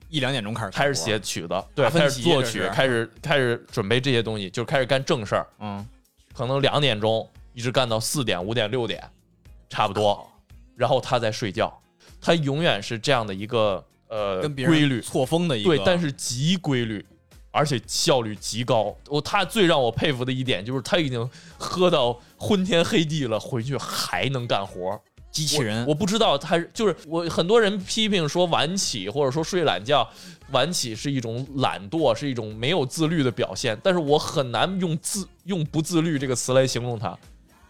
[0.07, 5.45] 一两点钟开始开始写曲子，对，开始作曲，开始开始准备这些东西，就开始干正事儿。
[5.59, 5.85] 嗯，
[6.33, 9.03] 可能两点钟一直干到四点、五点、六点，
[9.69, 10.27] 差不多，
[10.75, 11.71] 然后他在睡觉。
[12.19, 17.05] 他永远是这样的一个呃跟别人规律，错峰的一个，对，但是极规律，
[17.51, 18.95] 而且效率极高。
[19.07, 24.99] 我他最让我佩服的一点就是他已经喝到昏天黑地了，回去还能干活。
[25.29, 30.09] 机器人我，我不知道他就是我，很多人批评说晚起或者说睡懒觉，
[30.51, 33.79] 晚起是一种懒惰，是一种没有自律的表现。
[33.83, 37.15] 但是我很难用自用不自律这个词来形容他，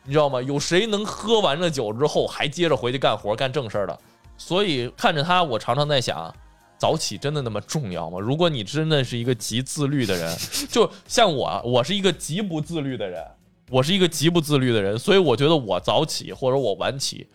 [0.08, 0.41] 你知道吗？
[0.41, 3.99] 有谁能喝完了酒之后还接着回去干活干正事儿的？
[4.38, 6.34] 所以看着他，我常常在想。
[6.80, 8.20] 早起真的那么重要吗？
[8.20, 10.38] 如果你真的是一个极自律的人，
[10.70, 13.26] 就像我，我是一个极不自律的人，
[13.72, 17.26] 我是一个极不自律的人，所以我觉得我早起或者我晚起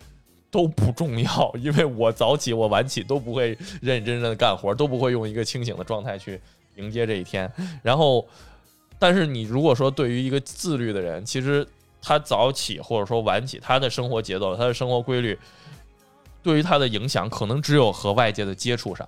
[0.49, 3.49] 都不重要，因为我早起我晚起都不会
[3.81, 6.39] 认认真真的干活，都不会用一个清醒的状态去
[6.77, 7.51] 迎接这一天。
[7.81, 8.25] 然后，
[8.97, 11.67] 但是你如果说对于一个自律的人，其实
[12.05, 15.39] 他早起或者说晚起，他的生活节奏、他的生活规律，
[16.43, 19.07] 对于他的影响可能只有和外界的接触上，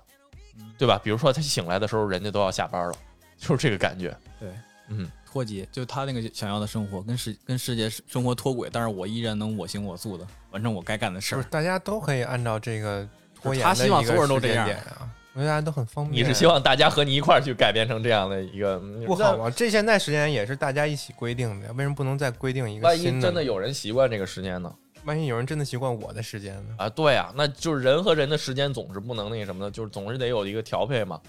[0.78, 0.98] 对吧？
[1.04, 2.94] 比如说他醒来的时候，人家都要下班了，
[3.36, 4.16] 就是这个感觉。
[4.40, 4.48] 对，
[4.88, 11.48] 嗯，脱节，就他那个想要的生活跟世跟世界生活脱轨，但是我依然能我行我素的完成我该干的事不是。
[11.48, 15.10] 大家都可以按照这个拖延他的一个希望所有人都时间这样点啊？
[15.36, 16.24] 我觉得大家都很方便。
[16.24, 19.36] 你是希望大家和你一块儿去改变成这样的一个不好？
[19.36, 19.50] 吗？
[19.54, 24.72] 这现在时间也是大家一起规定的，为什么不能再规定一个万一真的有人习惯这个时间呢？
[25.04, 26.74] 万一有人真的习惯我的时间呢？
[26.78, 31.20] 啊，对啊，那就是人和人的时间总是不能那个什么的，就是总是得有一个调配嘛。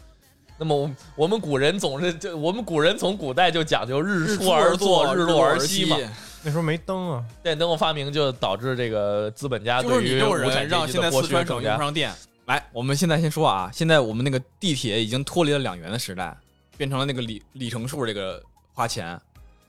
[0.58, 5.98] 那么我我们古人总是就我们古人从古代就讲究日出而作，日落而息嘛。
[6.44, 12.16] 那时候没灯啊，电灯的发明就导致这个资本家就是对于让现在阶级的剥四川省用不削更加。
[12.48, 16.34] 来，我们现在先说啊，现在我们那个地铁已经脱离了两元的时代，
[16.78, 18.42] 变成了那个里里程数这个
[18.74, 19.20] 花钱，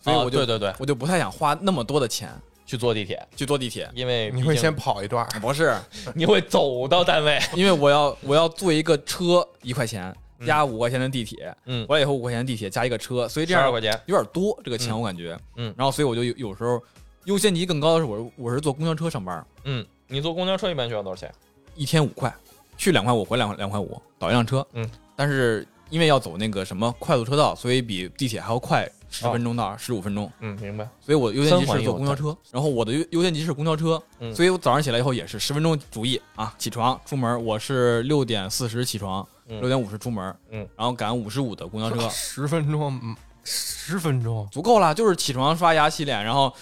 [0.00, 2.30] 所以啊我就、对对对，我就不太想花那么多的钱
[2.64, 3.90] 去坐地铁，去坐地铁。
[3.96, 5.76] 因为你会先跑一段儿，不是，
[6.14, 10.46] 你会走到单位， 因为我要我要坐一个车一块钱嗯。
[10.46, 11.84] 加五块钱的地铁，嗯。
[11.88, 15.00] 完了以后五块钱的地铁加一个车，所以这样十二块钱，有点多，这个钱嗯。
[15.00, 15.74] 我感觉，嗯。
[15.76, 16.80] 然后所以我就有有时候
[17.24, 21.34] 优先级更高的是我我是坐公交车上班，嗯，你坐公交车一般需要多少钱？
[21.74, 22.32] 一天五块，
[22.78, 30.88] 去两块五，回两两块五，倒一辆车，嗯，但是因为要走那个什么快速车道，所以比地铁还要快十分钟到十五分钟，嗯，明白。
[31.00, 34.34] 所以我优先级是坐公交车，然后我的优优先级是公交车，嗯。
[34.34, 39.58] 所以我早上起来以后也是十分钟主义啊，起床出门，我是六点四十起床，嗯。
[39.60, 43.16] 六点五十出门，嗯，然后赶五十五的公交车，十分钟，嗯
[43.50, 46.52] 十分钟，足够了，就是起床刷牙洗脸，然后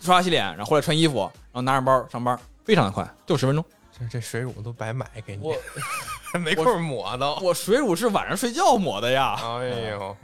[0.00, 3.64] 刷牙洗脸，然后回来穿衣服，然后拿着包上班，非常的快，就十分钟。
[3.98, 5.54] 这这水乳都白买给你我，
[6.40, 7.34] 没空抹都。
[7.42, 10.16] 我水乳是晚上睡觉抹的呀，哎呦！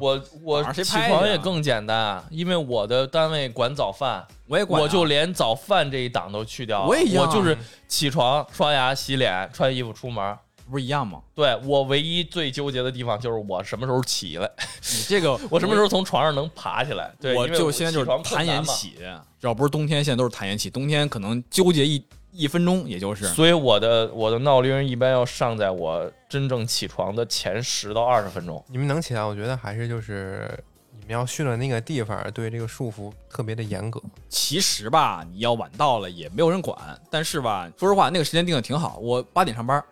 [0.00, 6.86] 我我谁起床也更简单，因为我的单位管早饭，我也管啊、我就连早饭这一档都去掉了。
[6.86, 7.56] 我也一样啊我就是
[7.88, 10.36] 起床、刷牙、洗脸、穿衣服出门。
[10.70, 11.20] 不是一样吗？
[11.34, 14.50] 对我唯一最纠结的地方就是我什么时候起来，
[14.94, 17.12] 你这个 我什么时候从床上能爬起来？
[17.20, 18.94] 对，我就现在就是弹眼起，
[19.38, 20.70] 只要不是冬天，现在都是弹眼起。
[20.70, 22.02] 冬天可能纠结一
[22.36, 28.62] 一分钟，也就是所以我的我的闹铃一般要上在我真正起床的前十到二十分钟。
[28.66, 30.50] 你们能起来，我觉得还是就是
[30.98, 34.02] 你们要去的那个地方，对这个束缚特别的严格。
[34.28, 36.76] 其实吧，你要晚到了也没有人管。
[37.08, 38.98] 但是吧，说实话，那个时间定的挺好。
[38.98, 39.82] 我八点上班，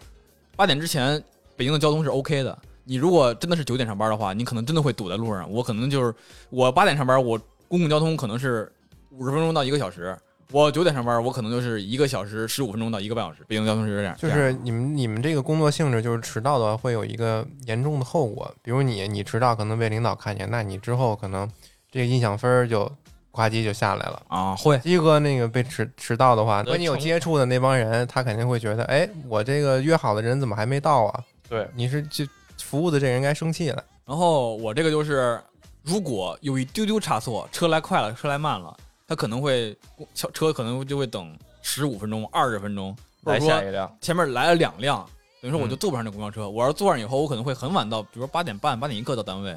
[0.56, 1.22] 八点之前
[1.56, 2.58] 北京的交通是 OK 的。
[2.84, 5.48] 你如果真的是九点上班的话，你可能真的会堵在路上。
[5.48, 6.12] 我可能就是
[6.50, 7.38] 我八点上班，我
[7.68, 8.70] 公共交通可能是
[9.10, 10.18] 五十分钟到一个小时。
[10.52, 13.42] 我九点上班，我可能就是一个小时十五分钟到一个半小时。
[13.48, 21.50] 北京交通是这样，就是你们你们这个工作性质，就是迟到的话会有一个严重的后果，比如你你迟到可能被领导看见，那你之后可能
[21.90, 22.84] 这个印象分就
[23.30, 24.22] 呱唧就下来了。
[24.28, 31.24] 啊，会鸡哥那个被迟迟到的话，那和你有接触的那帮人，他肯定会觉得，哎，我这个约好的人怎么还没到啊？
[31.48, 32.26] 对，你是就
[32.58, 33.82] 服务的这人该生气了。
[34.04, 35.40] 然后我这个就是，
[35.82, 38.76] 如果有一丢丢差错，车来快了，车来慢了，
[39.12, 39.76] 他可能会
[40.14, 45.06] 车车可能就会等十五分钟、二十分钟，或来者说下一辆，前面来了两辆，
[45.42, 46.48] 等于说我就嗯坐不上这公交车。
[46.48, 49.52] 我要是坐上以后，我可能会很晚到，比如说八点半、八点一刻到单位。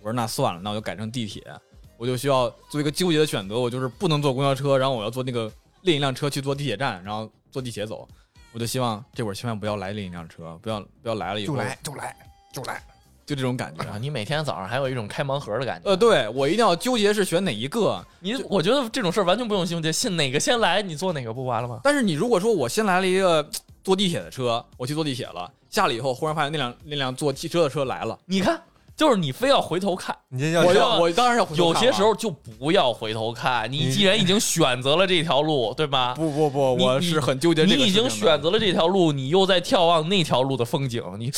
[0.00, 1.42] 我说那算了，那我就改成地铁。
[1.96, 5.50] 我就需要做一个纠结的选择，我就是不能坐公交车，然后我要坐那个
[5.82, 8.06] 另一辆车去坐地铁站，然后坐地铁走。
[8.52, 12.16] 我就希望这会儿千万不要来另一辆车，不要不要来了以后就来就来
[12.52, 12.84] 就来，
[13.28, 13.84] 就这种感觉。
[13.84, 15.90] 啊，你每天早上还有一种开盲盒的感觉。
[15.90, 18.02] 呃，对我一定要纠结是选哪一个。
[18.20, 21.80] 你我觉得这种事儿完全不用纠结，先哪个先来，你坐哪个不完了吗？
[21.84, 23.46] 但是你如果说我先来了一个
[23.84, 28.58] 坐地铁的车，我去坐地铁了，下了以后忽然发现那辆那辆坐汽车的车来了，你看，
[28.96, 33.70] 就是你非要回头看，你这叫我要要我当然要回头有些时候就不要回头看。
[33.70, 36.14] 你你既然已经选择了这条路，对吧？
[36.14, 37.74] 不不不，我是很纠结你。
[37.74, 41.30] 已经选择了这条路，你又在眺望那条路的风景，你，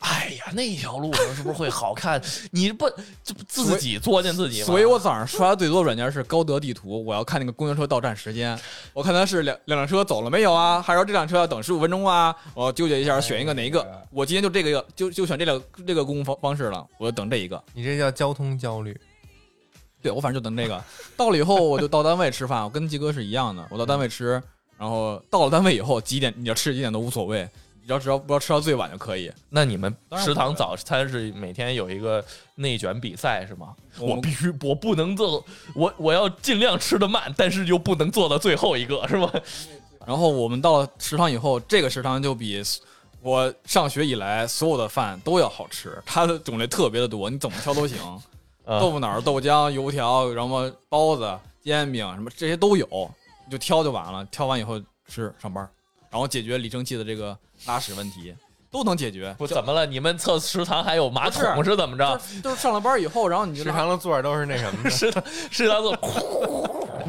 [0.00, 2.20] 哎呀，那条路上是不是会好看？
[2.50, 2.88] 你不
[3.22, 4.66] 这不自己作践自己吗？
[4.66, 8.58] 所以我早上刷的最多的软件是高德地图，我要看那个公交车到站时间，
[8.92, 12.34] 我看它是两两辆车走了没有啊，还是说这辆车要等十五分钟啊？
[12.54, 13.86] 我要纠结一下，选一个哪一个？
[14.10, 17.62] 我今天就这个就就选这个这个公共方方式了，我就等这一个。
[17.74, 18.98] 你这叫交通焦虑。
[20.02, 20.82] 对我反正就等这个。
[21.16, 24.42] 到了以后我就到单位吃饭，我跟鸡哥是一样的，我到单位吃，
[24.76, 27.50] 然后到了单位以后几点你要吃几点都无所谓，只
[27.86, 29.30] 要只要不要吃到最晚就可以。
[29.48, 32.24] 那你们食堂早餐是每天有一个
[32.54, 33.74] 内卷比赛是吗？
[33.98, 39.30] 我我必须，我不能做，我我要尽量吃的慢，但是又不能做到最后一个，是吗？
[40.06, 42.62] 然后我们到了食堂以后，这个食堂就比
[43.20, 47.98] 我上学以来所有的饭都要好吃，它的种类特别的多，你怎么挑都行，
[48.64, 52.86] 啊 豆腐脑、豆浆、油条，然后包子、煎饼什么这些都有，
[53.46, 54.24] 你就挑就完了。
[54.24, 55.68] 挑完以后吃上班，
[56.12, 57.36] 然后解决李正气的这个
[57.66, 58.34] 拉屎问题
[58.70, 59.34] 都能解决。
[59.38, 59.86] 不怎么了？
[59.86, 62.20] 你们厕食堂还有马桶是怎么着？
[62.44, 65.96] 就是上了班以后，然后你就食堂的座儿都是那什么的，食堂食堂做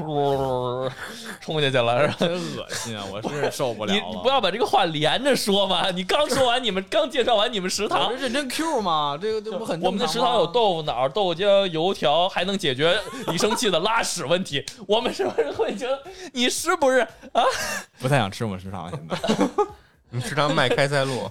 [1.42, 2.08] 冲下去了？
[2.20, 3.04] 真恶心啊！
[3.12, 4.06] 我是受不了你了。
[4.10, 5.90] 你不要把这个话连着说嘛！
[5.92, 14.66] 你刚说完，你们刚介绍完你们食我堂这，认真 Q 嘛，这个这不很我们的食堂有豆腐脑、豆浆、油条，还能解决你生气的拉屎问题。
[14.88, 16.02] 我们是不是会觉得
[16.34, 17.00] 你是不是
[17.34, 17.44] 啊？
[18.00, 19.18] 不太想吃我们食堂现在。
[20.10, 21.30] 你食堂卖开塞露，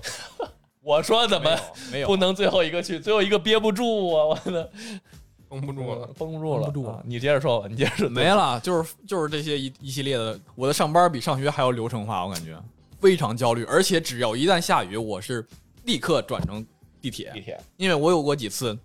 [0.82, 1.56] 我说怎么
[1.92, 2.98] 没有不能最后一个去？
[2.98, 4.24] 最后一个憋不住啊！
[4.24, 4.68] 我的
[5.52, 6.08] 绷不住了。
[6.18, 8.08] 绷不住了，绷不住了啊你接着说吧，你接着说。
[8.10, 10.40] 没了，就是就是这些一一系列的。
[10.54, 12.58] 我的上班比上学还要流程化，我感觉
[13.00, 15.46] 非常焦虑，而且只要一旦下雨，我是
[15.84, 16.64] 立刻转成
[17.02, 17.60] 地铁地，铁。
[17.76, 18.78] 因为我有过几次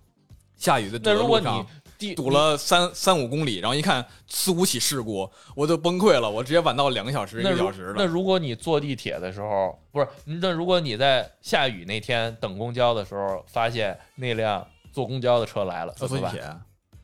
[0.57, 7.93] 下雨的堵在那如果你路上，地堵了三三五公里，然后一看四五起事故，我就崩溃了，我直接晚到两个小时、一个小时了。
[7.97, 14.63] 那如果你坐地铁的时候，不是那如果你在下雨那天等公交的时候，发现那辆
[14.97, 16.31] 坐公交的车来了，怎么办？
[16.31, 16.57] 坐地铁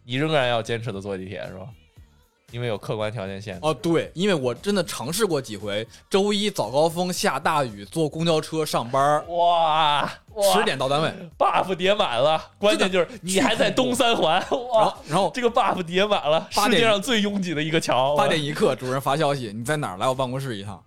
[0.04, 1.68] 你仍然要坚持的坐地铁是吧？
[2.52, 3.60] 因为有客观条件限制。
[3.62, 18.16] 哦，对，因为我真的尝试过几回，周一早高峰下大雨坐公交车上班，哇，哇十点到单位，buff 叠满了，关键就是你还在东三环，然后，然后这个 buff 叠满了，世界上最拥挤的一个桥。
[18.16, 19.98] 八点一刻，主任发消息，你在哪儿？
[19.98, 20.84] 来我办公室一趟。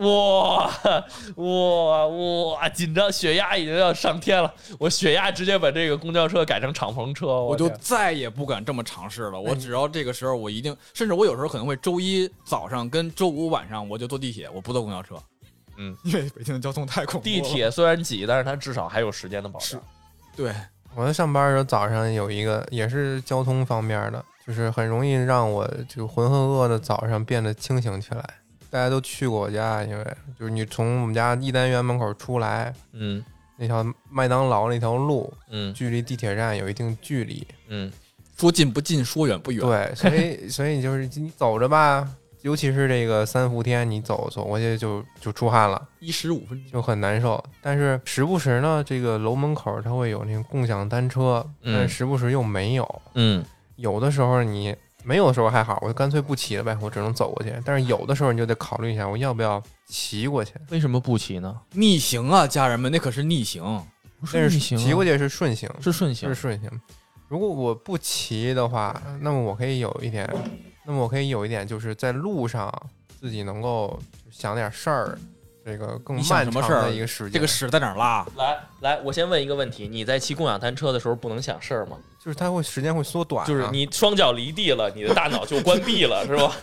[0.00, 0.70] 哇
[1.36, 2.68] 哇哇！
[2.70, 4.52] 紧张，血压已经要上天了。
[4.78, 9.38] 我血压直接把这个公交车改成敞篷车，我就再也不敢这么尝试了。
[9.38, 15.16] 我只要这个时候，我一定，甚至我有时候可能会周一早上跟周五晚上我就坐地铁，我不坐公交车。
[15.76, 17.24] 嗯， 因为北京的交通太恐怖。
[17.24, 19.80] 地铁虽然挤，但是它至少还有时间的保障。
[20.34, 20.54] 对，
[20.94, 28.24] 我在上班的时候，早上有一个也是交通方面的，就是很容易让我就浑浑噩噩的早上变得清醒起来。
[28.70, 33.22] 大家都去过我家，因为就是你从我们家一单元门口出来，嗯
[33.58, 37.46] 那条麦当劳那条路，嗯距离地铁站有一定距离。
[37.68, 37.92] 嗯，
[38.38, 39.60] 说近不近，说远不远。
[39.60, 42.08] 对，所以所以就是你走着吧，
[42.40, 46.72] 尤其是这个三伏天，你走走过去就就出汗了，一十五分钟。
[46.72, 47.44] 就很难受。
[47.60, 53.02] 但是时不时呢，这个楼门口它会有那个共享单车，嗯但时不时又没有。
[53.14, 53.44] 嗯，
[53.76, 57.54] 有的时候你没有的时候还好，我就干脆不骑了呗，我只能走过去。
[57.64, 60.54] 但是有的时候你就得考虑一下，我要不要骑过去？
[60.70, 61.60] 为什么不骑呢？
[61.72, 63.82] 逆行啊，家人们，那可是逆行。
[64.32, 66.70] 但是骑过去是顺行，是顺行是顺行。
[67.28, 70.28] 如果我不骑的话，那么我可以有一点
[70.84, 72.70] 那么我可以有一点就是在路上
[73.20, 73.98] 自己能够
[74.30, 75.18] 想点事儿，
[75.64, 77.32] 这个更漫长什么事儿的一个时间。
[77.32, 78.26] 这个屎在哪儿拉？
[78.36, 81.96] 来来，我先问一个问题：你在骑共享单车的时候不能想事儿吗？
[82.22, 86.54] 就是它会时间会缩短啊、就是你双脚离地了，你的大脑就关闭了， 是吧？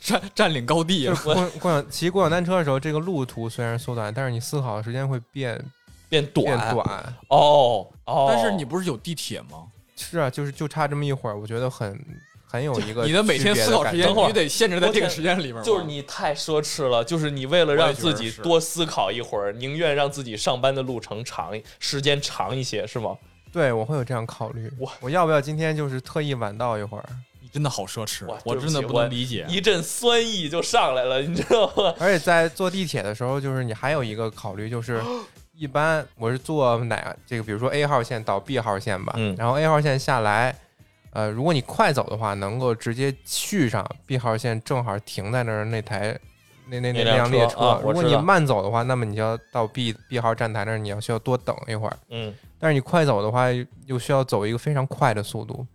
[0.00, 1.16] 占占领高地就了。
[1.16, 5.62] 是共共享骑共享单车的时候，这个路途虽然缩短，但是你思考的时间会变
[6.08, 7.14] 变短变短。
[7.28, 9.66] 哦哦，但是你不是有地铁吗？
[9.96, 12.02] 是啊，就是就差这么一会儿，我觉得很
[12.46, 15.62] 很有一个 你的每天思考时间感觉等会儿必须得限制在这个时间里面。
[15.62, 23.14] 就是你太奢侈了，就是你为了让自己多思考一会儿，宁愿让自己上班的路程长时间长一些，是吗？
[23.52, 24.70] 对我会有这样考虑。
[24.78, 27.04] 我我要不要今天就是特意晚到一会儿？
[27.40, 29.44] 你真的好奢侈哇，我真的不能理解。
[29.48, 31.94] 一阵酸意就上来了，你知道吗？
[31.98, 35.02] 而且在坐地铁的时候，就是你还有一个考虑，就是
[35.56, 40.54] 一般我是坐哪这个，比如说 A 号线到 B 号线吧，嗯然后 A 号线下来，
[41.12, 46.16] 呃，如果你快走的话，能够直接续上 B 号线，正好停在那儿那台
[46.70, 51.96] 那那那那辆辆列车啊如果你慢走的话，那么你就要到 B B 号站台那儿，你要需要多等一会儿。
[52.10, 53.46] 嗯，但是你快走的话，
[53.86, 55.66] 又需要走一个非常快的速度，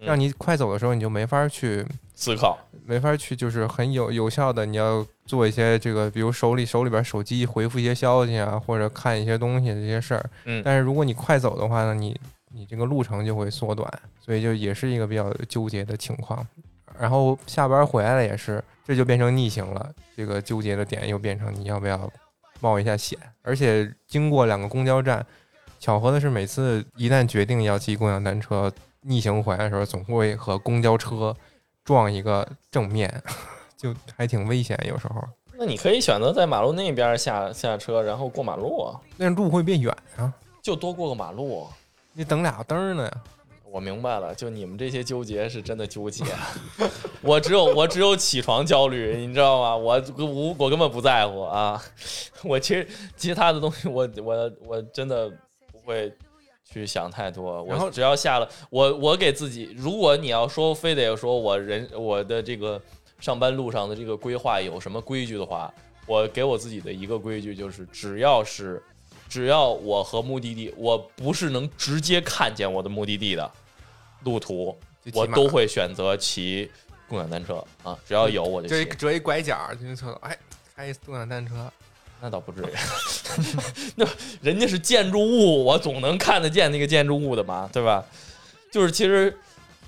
[0.00, 1.84] 嗯让你快走的时候，你就没法去
[2.14, 10.30] 思考，没法去，就是很有有效的，你要做一些这个，比如手里手里边手机回复一些消息啊，或者看一些东西这些事儿。
[10.44, 12.18] 嗯但是如果你快走的话呢，你
[12.50, 13.86] 你这个路程就会缩短，
[14.20, 16.46] 所以就也是一个比较纠结的情况。
[16.98, 22.10] 然后下班回来了也是，这就变成逆行了，这个纠结的点又变成你要不要
[22.60, 25.24] 冒一下险，而且经过两个公交站，
[25.78, 28.72] 巧合的是每次一旦决定要骑共享单车
[29.02, 31.34] 逆行回来的时候，总会和公交车
[31.84, 33.22] 撞一个正面，
[33.78, 34.78] 就还挺危险。
[34.88, 35.22] 有时候
[35.60, 40.32] 那你可以选择在马路那边下下车，然后过马路啊，那路会变远啊，
[40.62, 41.66] 就多过个马路。
[42.12, 43.22] 你等俩灯儿呢呀。
[43.70, 46.24] 我明白了，就你们这些纠结是真的纠结，
[47.22, 49.76] 我只有我只有起床焦虑，你知道吗？
[49.76, 51.80] 我我我根本不在乎啊，
[52.44, 55.28] 我其实其他的东西我我我真的
[55.70, 56.12] 不会
[56.64, 62.80] 去想太多，然后我只要下了我我给自己，如果你要说非得说我人我的这个
[63.20, 65.72] 上班路上的这个规划有什么规矩的话，
[66.06, 68.82] 我给我自己的一个规矩就是，只要是
[69.28, 73.50] 只要我和目的地，我不是能直接看见我的目的地的
[74.24, 74.76] 路途，
[75.12, 76.70] 我都会选择骑
[77.08, 80.36] 共享单车啊，只要有我就折一拐角进去厕所，哎，
[80.74, 81.70] 开一共享单车，
[82.20, 82.66] 那倒不至于，
[83.96, 84.06] 那
[84.40, 88.04] 人家是建筑物，我总能看得见那个建筑物的嘛，对吧？
[88.70, 89.34] 就是其实，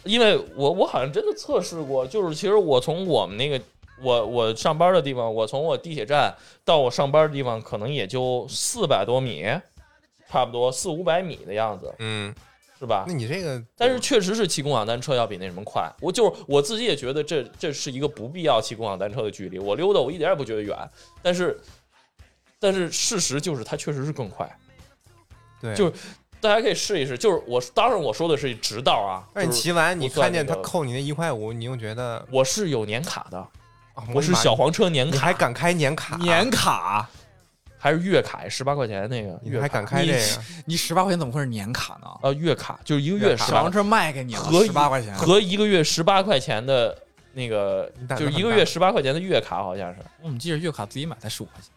[0.04, 3.60] 因为我我好像真的测试过，就是其实我从我们那个
[4.02, 6.34] 我我上班的地方，我从我地铁站
[6.64, 9.44] 到我上班的地方，可能也就四百多米，
[10.28, 12.34] 差不多四五百米的样子，嗯，
[12.78, 13.12] 是吧那？
[13.12, 19.58] 你这个，但是确实是骑共享单车要比那什么快，我就是我自己也觉得这这是一个不必要骑共享单车的距离。
[19.58, 20.76] 我溜达我一点也不觉得远，
[21.22, 21.60] 但是
[22.58, 24.50] 但是事实就是它确实是更快。
[25.60, 25.90] 对，就
[26.40, 33.48] 大家可以试一试，就是我当然我说的是直道啊，那你骑完，你看见他扣你那一块五，你又觉得，我是有年卡的，啊
[34.12, 36.16] 我是小，黄车年你卡，还敢开年卡？
[36.16, 37.08] 年卡，
[37.78, 40.42] 还是月卡，十八块钱那个月卡，你还敢开这个？
[40.66, 42.08] 你十八块钱怎么会是年卡呢？
[42.22, 46.96] 啊月卡，就是一个月小黄车卖给你了和十八块钱，和一个月十八块钱的
[47.32, 51.70] 那个就是一个月十八块钱的月卡，好像是我怎么记得月卡自己买才十五块钱？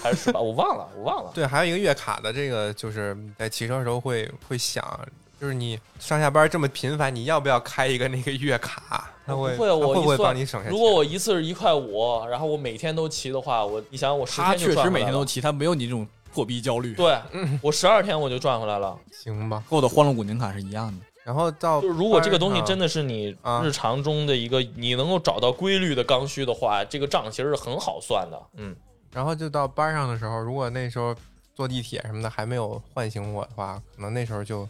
[0.00, 1.32] 还是十八，我忘了，我忘了。
[1.34, 5.00] 对，还有一个月卡的这个，就是在骑车的时候会会想，
[5.40, 9.01] 就是你上下班这么频繁，你要不要开一个那个月卡？
[9.26, 10.70] 他会不会不会我一算帮你省下钱？
[10.70, 17.18] 如果我一次是一块五，然后我每天都骑的话，我你想想我十天就确实赚回来了每天都骑，他没有你这种破逼焦虑，对，
[17.60, 18.98] 我十二天我就赚回来了。
[19.12, 21.04] 行吧，和我的欢乐谷年卡是一样的。
[21.24, 28.42] 然后到就是如果这个东西真的是你啊日常中的一个你能够找到规律的刚需的话，这个账其实是很好算的。
[28.56, 28.74] 嗯，
[29.12, 31.14] 然后就到班上的时候，如果那时候
[31.54, 34.68] 坐地铁什么的还没有唤醒我的话，可能那时候就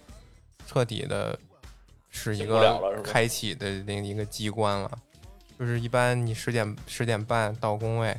[0.66, 1.38] 彻底的
[2.12, 4.88] 是一个开启的那一个机关了。
[5.58, 8.16] 就是一般你十点十点半到工位，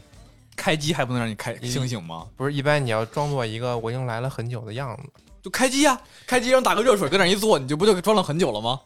[0.55, 2.27] 开机还不能让你开清醒吗？
[2.35, 5.03] 不是一般你要装作一个我已经来了很久的样子。
[5.41, 8.79] 就开机呀、开机让打个热水，搁那儿一坐，你就不就装了很久了吗？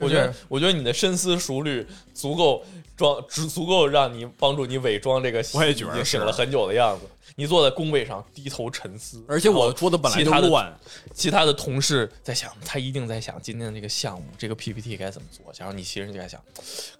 [0.00, 2.64] 就是我觉得我觉得你的深思熟虑足够
[2.96, 7.06] 装，足足够让你帮助你伪装这个我也觉得已经醒了很久的样子。
[7.36, 10.78] 你坐在工位上低头沉思，而且我的桌子本来就其他的乱，
[11.14, 15.46] 其他的同事在想，他一定在想今天的这个项目，这个 PPT 该怎么做。
[15.56, 16.38] 然后你其实就在想，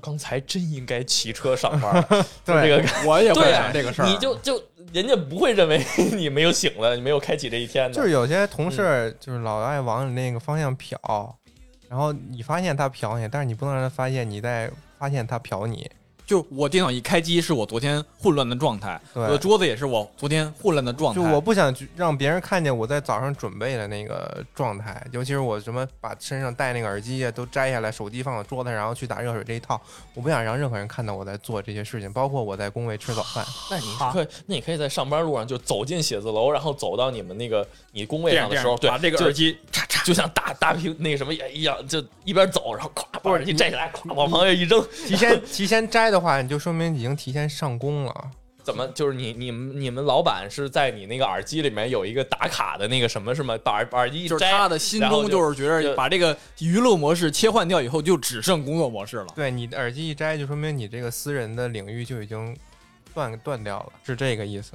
[0.01, 2.03] 刚才真应该骑车上班。
[2.45, 4.09] 对 这个，我也会想这个事儿。
[4.09, 7.95] 你就就人家不会认为你没有醒了，你没有开启这一天的。
[7.95, 10.97] 就是有些同嗯事就是老爱往你那个方向瞟，
[11.91, 15.91] 然后你发现他瞟你，但是你不能让他发现你在发现他瞟你。
[16.31, 21.21] 就我电脑一开机是我昨天混乱的状态，对我的桌子也是我昨天混乱的状态。
[21.21, 29.81] 就我不想去让别人看见我在早上准备的那个状态，尤其是我什么把身上戴那个耳机啊都摘下来，手机放到桌子上，然后去打热水这一套，
[30.15, 33.45] 我不想让任何人看到我在做这些事情，包括我在工位吃早饭。
[33.69, 44.81] 那你可以，那你可以在上班路上就走进写字楼，然后走到你们那个你工位上的时候，对，把这个耳机嚓嚓就像大大屏那个什么一样，就一边走，然后咵把耳机摘下来，咵往旁边一扔。
[45.09, 48.31] 提前提前摘的话，你就说明已经提前上工了。
[48.63, 59.27] 怎么就是你你们你们老板是在你那个耳机里面有一个打卡的那个什么什么，把耳耳机一就是摘，他的心中就是觉得把这个娱乐模式切换掉以后，就只剩工作模式了。
[59.35, 62.55] 对你的耳机一摘，就说明你这个私人的领域就已经
[63.15, 64.73] 断断掉了，是这个意思。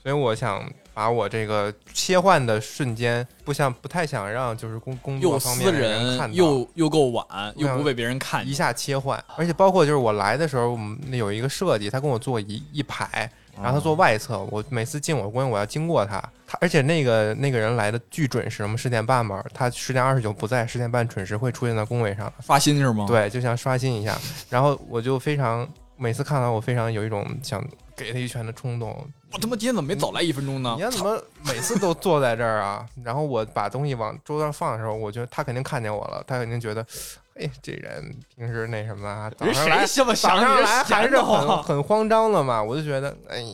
[0.00, 7.26] 所以我想把我这个切换的瞬间，不想不太想让就是工工作方面的人看到，人又又够晚，
[7.56, 8.46] 又想不被别人看。
[8.46, 24.16] 一下切换，而且包括就是我来的时候，我们那有一个设计，他跟我坐一一排，然后他坐外侧，我每次进我的工位我要经过他，他而且那个那个人来的巨准时，我们十点半嘛，他十点二十九不在，十点半准时会出现在工位上，发薪是吗？，对，就像刷新一下，
[24.48, 27.60] 然后我就非常每次看到我非常有一种想
[27.96, 28.90] 给他一拳的冲动，
[29.32, 30.82] 我他妈今天怎么没早来一分钟呢你？
[30.82, 32.86] 要怎么每次都坐在这儿啊？
[33.02, 36.84] 然后我把东西往桌上放的时候，我觉得他肯定看见我了，他肯定觉得，
[37.36, 40.36] 哎，这人平时那什么啊，早上来谁这么想？
[40.36, 43.44] 早上来还是很慌很慌张的嘛，我就觉得，哎，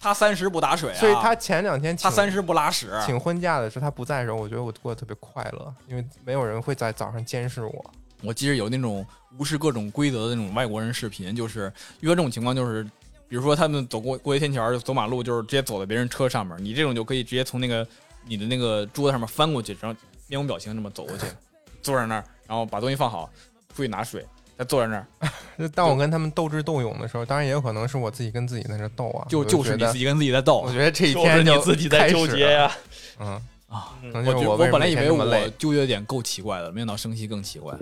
[0.00, 2.88] 他三十不打水啊，所以他前两天请他三十不拉屎。
[3.04, 7.90] 请婚假的时候，他不在的时候，我觉得我过得特别快乐，因为没有人会在早上监视我。
[8.22, 9.06] 我记得有那种
[9.38, 12.84] 无视各种规则的那种外国人视频，就是遇到这种情况，就是
[13.28, 17.86] 比如说他们走过过街天桥走马路，就是直接走在别人车上面，你这种就可以直接从那个
[18.26, 21.26] 你的那个桌子上面翻过去，然后面无表情这么走过去，
[21.82, 23.30] 坐在那儿，然后把东西放好，
[23.74, 24.24] 出去拿水，
[24.56, 25.06] 再坐在那儿，
[25.58, 30.72] 就当我跟他们斗智斗勇的时候，当然也有可能是我自己跟自己在那斗啊，就就是你自己跟自己在斗我。
[30.72, 32.72] 觉得这一就是天就你自己在 纠结呀。
[33.20, 35.26] 嗯啊，我我本来以为我
[35.58, 37.74] 纠结的点够奇怪的，没想到生气更奇怪。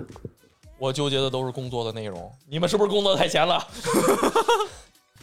[0.77, 3.65] 我纠结的都是工作的内容，你们是不是工作太闲了？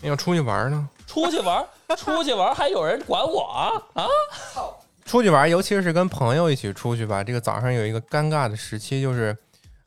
[0.04, 0.88] 要出去玩呢。
[1.06, 1.64] 出去玩，
[1.96, 4.06] 出去玩还有人管我啊啊！
[5.04, 9.36] 出去玩，尤其是跟朋友一起出去吧，这个早上有一个尴尬的时期，就是，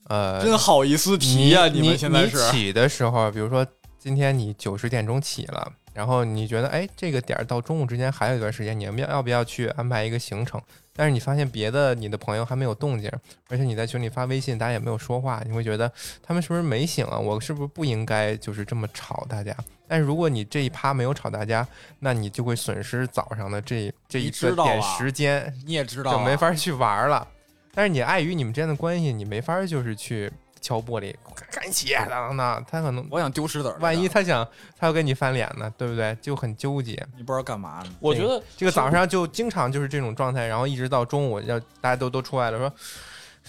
[0.07, 3.65] 呃，真好意思提呀、你们现在是你起的时候，比如说
[3.97, 10.61] 今天你九十点钟起了，然后你觉得哎这个点儿到中午之间还有一段时间，你们要要不要去安排一个行程？
[10.98, 13.10] 但是你发现别的你的朋友还没有动静，
[13.48, 15.89] 而且你在群里发微信，大家也没有说话，你会觉得
[16.24, 17.20] 他们是不是没醒啊？
[17.20, 19.56] 我是不是不应该就是这么吵大家？
[19.88, 21.66] 但是如果你这一趴没有吵大家，
[22.00, 27.26] 那你就会损失早上的这这一点时间，你也知道、就啊，没法去玩了。
[27.74, 30.32] 但是你碍于你们之间的关系，你没法就是去
[30.68, 31.15] 敲玻璃，
[31.49, 32.65] 赶紧起，当当当。
[32.70, 34.45] 他可能我想丢石子儿，万一他想
[34.78, 36.13] 他要跟你翻脸呢，对不对？
[36.22, 36.91] 就很纠结。
[37.15, 37.89] 你不知道干嘛呢？
[38.01, 42.74] 我觉得这个早上就经常就是这种状态，然后一直到中午，要大家都都出来了，说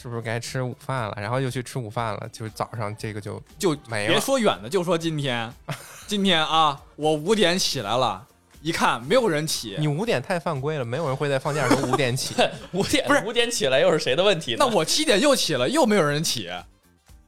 [0.01, 1.15] 是不是该吃午饭了？
[1.17, 4.21] 然后又去吃午饭了，就是早上这个就就别没了。
[4.21, 5.53] 说远的，就说今天，
[6.07, 8.25] 今天啊，我五点起来了，
[8.63, 12.37] 一看没有人起，你五点太犯规了，没有人会在放假的时候五点起。
[12.71, 14.59] 五点不是五点起来又是谁的问题呢？
[14.61, 16.49] 那我七点又起了，又没有人起，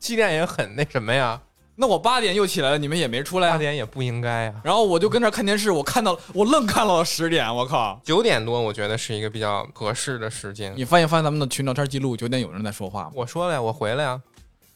[0.01, 1.41] 七点也很那什么呀，
[1.77, 3.59] 那我八点又起来了，你们也没出来八啊。
[3.59, 4.55] 点也不应该啊。
[4.65, 8.01] 然后我就跟这儿看电视，我看到了，我愣看到了十点，我靠！
[8.03, 10.73] 九点多我觉得是一个比较合适的时间。
[10.75, 13.11] 你翻一翻咱们的群聊天记录，九点有人在说话吗？
[13.15, 14.21] 我说了呀，我回来呀。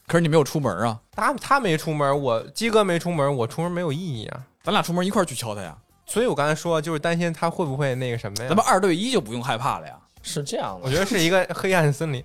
[0.07, 4.39] 可是你没有出门啊，他他没出门，我鸡哥没出门，我出门没有意义啊。
[4.63, 5.75] 咱俩出门一块儿去敲他呀。
[6.05, 8.49] 所以我刚才说，就是担心他会不会那个什么呀？
[8.49, 9.95] 咱们二对一就不用害怕了呀。
[10.21, 12.23] 是这样我，觉得是一个黑暗森林。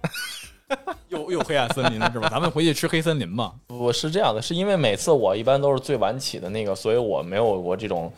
[1.09, 2.29] 又又黑暗森林了是吧？
[2.29, 3.53] 咱们回去吃黑森林吧。
[3.69, 8.13] 我是这样的，是因为每次我一般都是最晚起的那个，所以我没有过这种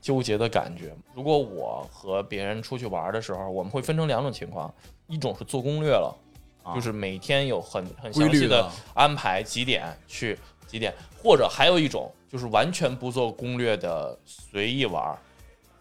[0.00, 0.94] 纠结的感觉。
[1.14, 4.72] 如果我和别人出去玩的时候，我们会分成两种情况，
[5.08, 6.14] 一种是做攻略了，
[6.62, 15.16] 啊就是每天有很很详细的安排几点去几点，或者还有一种就是完全不做攻略的随意玩。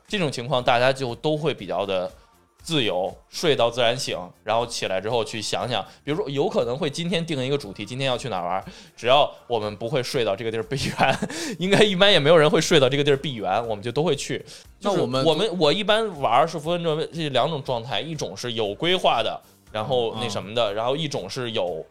[0.08, 2.12] 这种情况大家就都会比较的
[2.66, 8.66] 自由，睡到自然醒，然后起来之后去想想，比如说有可能会今天定一个主题，今天要去哪儿玩儿，
[8.98, 11.20] 只要我们不会睡到这个地儿闭园，
[11.60, 14.44] 应该一般也没有人会睡到这个地儿闭园，我们就都会去。
[14.80, 19.40] 就是那我们我们我一般玩儿是分成这两种状态，一种是有规划的，
[19.72, 21.86] 然后那什么的，然后一种是有。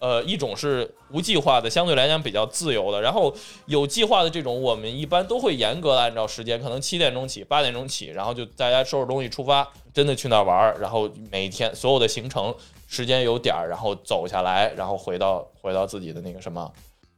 [0.00, 3.34] 呃，一种是无计划的，相对来讲比较自由的，然后
[3.66, 9.68] 有计划的这种，我们一般都会严格的按照时间，可能七点钟起，八点钟起，然后就大家收拾东西出发，
[9.98, 12.54] 真的去那儿玩儿，然后每天所有的行程
[12.86, 16.72] 时间有点儿，然后走下来，然后回到回到自己的那个什么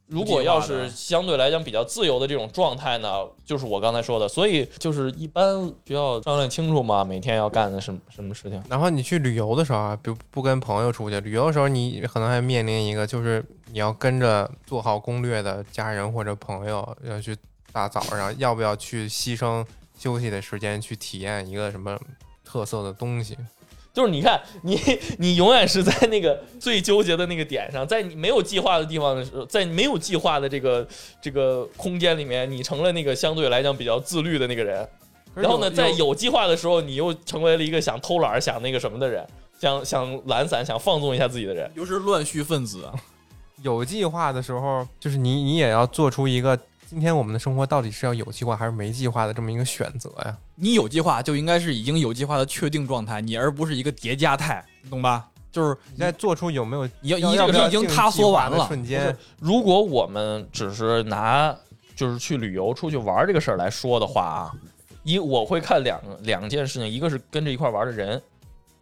[0.07, 8.59] 如果要是相对来讲比较自由的这种状态呢，就是我刚才说的，所以就是一般需要商量清楚嘛，每天要干的什么什么事情。
[8.67, 17.37] 然后你去旅游的时候啊，不不跟朋友出去，旅游的时候你可能还面临一个，就是你要跟着做好攻略的家人或者朋友要去
[17.71, 19.63] 大早上，要不要去牺牲
[19.97, 21.95] 休息的时间去体验一个什么
[22.51, 23.37] 特色的东西？
[23.93, 24.79] 就是你看，你
[25.19, 30.87] 你永远是在那个最纠结的那个点上，在你没有计划的地方的时候，在没有计划的这个
[31.21, 34.87] 这个空间里面，你成了那个相对来讲比较自律的那个人。
[35.33, 39.25] 然后呢，在有计划的时候，你又成为了一个想偷懒、想那个什么的人，
[39.59, 42.85] 想想懒散、想放纵一下自己的人，又是乱序分子。
[43.61, 46.57] 有计划的时候，就是你你也要做出一个。
[46.91, 50.37] 今天我们的生活到底是要有计划还是没计划的这么一个选择呀？
[50.55, 55.29] 你有计划就应该是已经有计划的确定状态，你而不是一个叠加态，懂吧？
[55.53, 59.15] 就是你在做出有没有要已经已经塌缩完了瞬间。
[59.39, 61.55] 如果我们只是拿
[61.95, 64.51] 就是去旅游出去玩这个事儿来说的话啊，
[65.03, 68.21] 一我会看两两件事情，一个是跟着一块玩的人。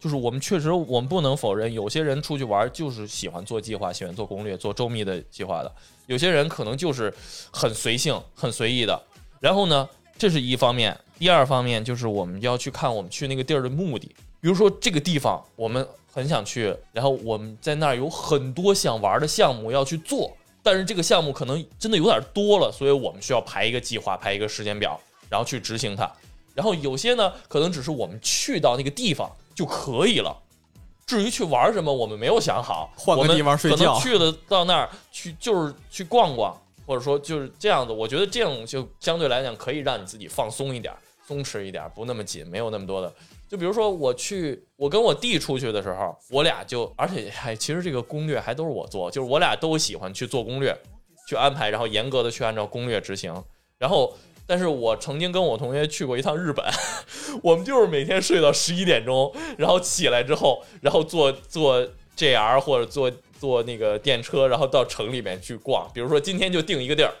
[0.00, 5.70] 就是我们确实，我们不能否认，有些人出去玩就是喜欢做计划，喜欢做攻略，做周密的计划的。
[6.06, 7.12] 有些人可能就是
[7.52, 8.98] 很随性、很随意的。
[9.40, 9.86] 然后呢，
[10.18, 10.98] 这是一方面。
[11.18, 14.06] 第二方面就是我们要去看我们去那个地儿的目的。
[14.40, 24.98] 比如说这个地方我们很想去，然后我们在那儿有很多想玩的项目要去做，但是这个项目可能真的有点多了，所以我们需要排一个计划，排一个时间表，
[25.28, 26.10] 然后去执行它。
[26.54, 29.30] 然后有些呢，可能只是我们去到那个地方。
[29.60, 30.34] 就可以了。
[31.06, 32.90] 至于去玩什么，我们没有想好。
[32.96, 37.92] 换个地方睡觉，去了到那儿去就是去逛逛，或者说就是这样子。
[37.92, 40.94] 我觉得这种就相对来讲可以让你自己放松一点，
[41.26, 43.12] 松弛一点，不那么紧，没有那么多的。
[43.50, 50.74] 就比如说我去，我跟我弟出去的时候，我俩就而且还其实这个攻略还都是我做，就是我俩都喜欢去做攻略，
[51.28, 53.44] 去安排，然后严格的去按照攻略执行，
[53.76, 54.16] 然后。
[54.50, 56.64] 但是我曾经跟我同学去过一趟日本，
[57.40, 61.80] 我们就是每天睡到十一点钟，然后起来之后，然后坐坐
[62.16, 63.08] JR 或者坐
[63.38, 65.88] 坐那个电车，然后到城里面去逛。
[65.94, 67.14] 比如说今天就定一个地儿，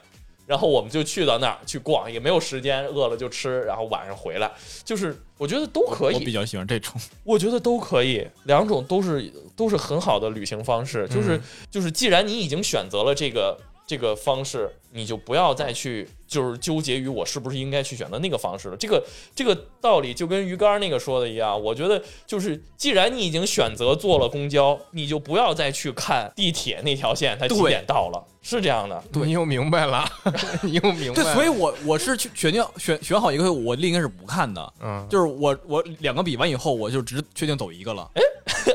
[0.44, 4.50] 然后我们就去到那儿去逛，也没有时间，饿了就吃，然后晚上回来。
[4.84, 6.14] 就是我觉得都可以。
[6.16, 11.06] 我比较喜欢这种，我觉得都可以，两种都是都是很好的旅行方式。
[11.06, 11.40] 就是
[11.70, 16.08] 就是，既然你已经选择了这个这个方式，你就不要再去。
[16.30, 18.76] 就是纠结于我是不是应该去选择那个方式了。
[18.76, 19.04] 这个
[19.34, 21.60] 这个道理就跟鱼竿那个说的一样。
[21.60, 29.02] 我觉得就是，既然你已经选择坐了公交，你就不要再去看地铁那条线它几点到了，是这样的。
[29.12, 30.08] 对你又明白了，
[30.62, 31.20] 你又明白。
[31.20, 34.72] 对，所以我我是去选定选选好一个，我另一个是不看的。
[34.80, 38.08] 嗯，就是我我两个比完以后，我就只确定走一个了。
[38.14, 38.22] 哎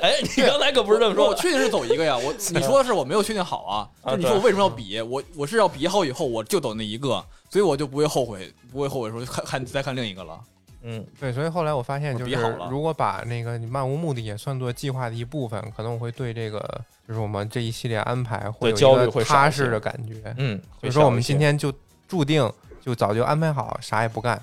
[0.02, 2.18] 哎，你刚才可不是这么说，我确定是走一个呀。
[2.18, 3.88] 我 你说的是我没有确定好啊。
[4.12, 5.00] 就你说我为什么要比？
[5.00, 7.24] 我我是要比好以后我就走那一个。
[7.50, 10.38] 所以我就不会后悔，不会后悔说看看再看另一个了。
[10.82, 12.36] 嗯，对，所以后来我发现，就是
[12.70, 16.60] 如果把那个你漫无目的也算作计划的一部分，可能我会对这个
[17.08, 20.34] 就是我们这一系列安排会有一个踏实的感觉。
[20.38, 21.72] 嗯，就是说我们今天就
[22.10, 22.52] 注定
[22.82, 24.42] 就早就安排好，啥也不干，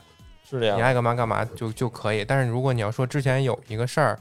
[0.48, 2.24] 是这样，你爱干嘛干嘛就就可以。
[2.24, 4.18] 但是如果你要说之前有一个事儿，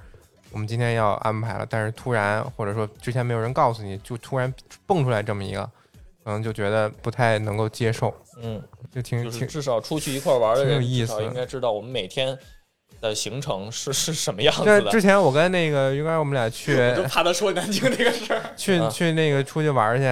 [0.51, 4.53] 我们今天要安排了，但是突然或者说之前没有人告诉你，就突然
[4.85, 5.69] 蹦出来这么一个。
[6.23, 8.61] 可能就觉得不太能够接受，嗯，
[8.93, 12.37] 就挺挺至少出去一块玩的人，意思应该知道我们每天
[12.99, 14.91] 的行程是是什么样子的。
[14.91, 20.03] 之前我跟那个于刚我们俩去， 就怕他说南京这个事儿，去去那个出去玩去。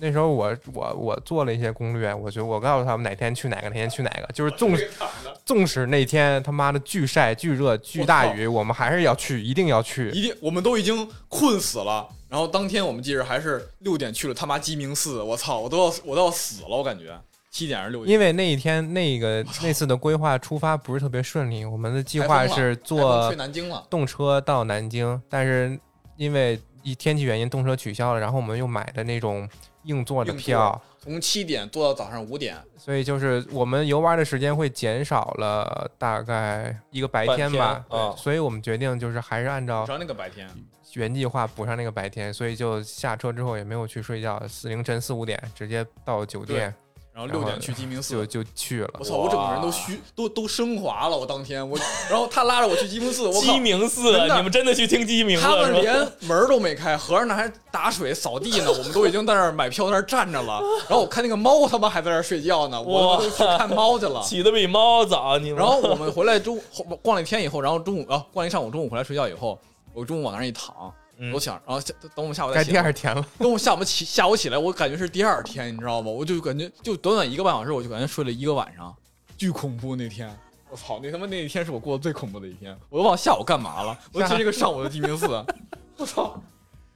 [0.00, 4.76] 那时候我我我做了一些攻略，我觉得我告诉他们哪天去哪个，哪天去哪个，就是纵
[5.44, 10.34] 纵使那天他妈的巨晒、巨热、巨大雨，我们还是要去，一定要去，一定。
[10.40, 17.18] 我们都已经困死了，然后当天我们记着还是六点去了他妈鸡鸣寺，我操，我都要我都要死了，我感觉
[17.50, 18.12] 七点还是六点。
[18.12, 25.78] 因为那一天那个那次的规划出发不是特别顺利，我们的计划是坐去南京了，动车到南京，但是
[26.16, 29.48] 因为一天气原因，动车取消了，然后我们又买的那种。
[29.84, 37.84] 硬座的票，从七点坐到早上五点，所以就是我们游玩的时间会减少了大概一个白天吧。
[37.88, 40.48] 啊，所以我们决定就是还是按照补上那个白天
[40.94, 46.74] 原计划补上那个白天，所以就下车之后也没有去睡觉，四凌晨四五点直接到酒店。
[47.18, 48.90] 然后六点去鸡鸣寺，就就去了。
[48.96, 51.16] 我操，我整个人都虚，都都升华了。
[51.16, 51.76] 我当天我，
[52.08, 55.40] 然后他拉着我去鸡鸣寺，我鸡鸣寺，你们真的去听鸡鸣？
[55.40, 58.70] 他们连门都没开，和尚那还打水扫地呢。
[58.70, 60.62] 我们都已经在那儿买票，在那儿站着了。
[60.88, 62.80] 然后我看那个猫，他妈还在那儿睡觉呢。
[62.80, 65.36] 我去看猫去了， 起的比猫早。
[65.38, 66.56] 你然后我们回来中
[67.02, 69.58] 逛了一天以后，然后中午啊逛了一上午，中午回来睡觉以后，
[69.92, 70.72] 我中午往那儿一躺。
[71.18, 73.26] 嗯我想，然后下等我们下午再该第二天了。
[73.38, 76.10] 等我下午起下午起来，我感觉是第二天，你知道吗？
[76.10, 78.94] 我就感觉就短短一个半小时，我就感觉睡了一个晚上，
[79.36, 80.32] 巨恐怖那天。
[80.70, 82.76] 我操，那他妈那一天是我过得最恐怖的一天。
[82.88, 85.26] 我都忘了下午干嘛了，我就这个上午的鸡鸣寺，
[85.96, 86.40] 我操，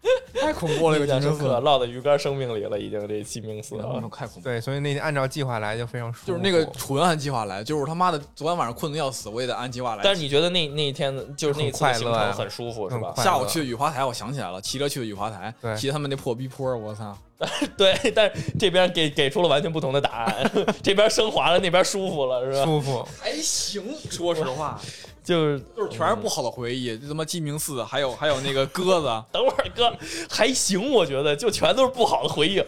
[0.41, 0.99] 太恐怖了！
[0.99, 4.03] 这个印象深刻，鸡鸣寺，烙在鱼竿生命里了，已经这鸡鸣寺了。
[4.11, 4.49] 太恐怖。
[4.49, 6.27] 对，所以那天按照计划来就非常舒服。
[6.27, 10.01] 就是那个纯按计划来，就是他妈的昨天晚上困得要死，我也得按计划来。
[10.03, 13.15] 但是你觉得那那一天就是那快乐很舒服是吧？
[13.17, 17.17] 下午去的雨花台，我想起来了，骑车去的雨花台，对骑他们那破逼坡，我操！
[17.77, 20.51] 对，但是这边给给出了完全不同的答案，
[20.83, 22.65] 这边升华了，那边舒服了是吧？
[22.65, 23.07] 舒服。
[23.21, 24.81] 还行，说实话，
[25.23, 29.93] 就是就是全是不好的回忆，就他妈鸡鸣寺，还有还有那个鸽子， 等会儿哥
[30.29, 32.63] 还行，我觉得就全都是不好的回忆。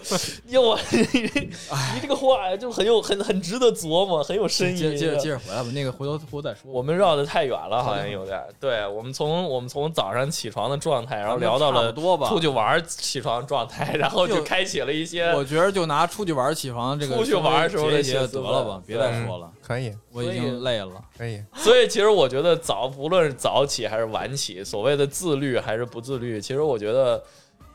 [0.49, 4.79] 哟，我你这个话，就很有很很值得琢磨，很有深意。
[4.79, 6.71] 接接着接着回来吧，那个回头回头再说。
[6.71, 8.41] 我们绕的太远了，好像有点。
[8.61, 15.27] 对，我们从我们从早上起床的状态，然后聊到了多吧出去玩起床状态，然后就就开启了一些。
[15.33, 21.03] 我觉得就拿出去玩起床这个出去玩时候的结一结心思得了吧吧，别再说了，可以，我已经累了。
[21.17, 21.43] 可以。
[21.55, 27.23] 所以其实我觉得早，不论是早起还是晚起，所谓的自律还是不自律，其实我觉得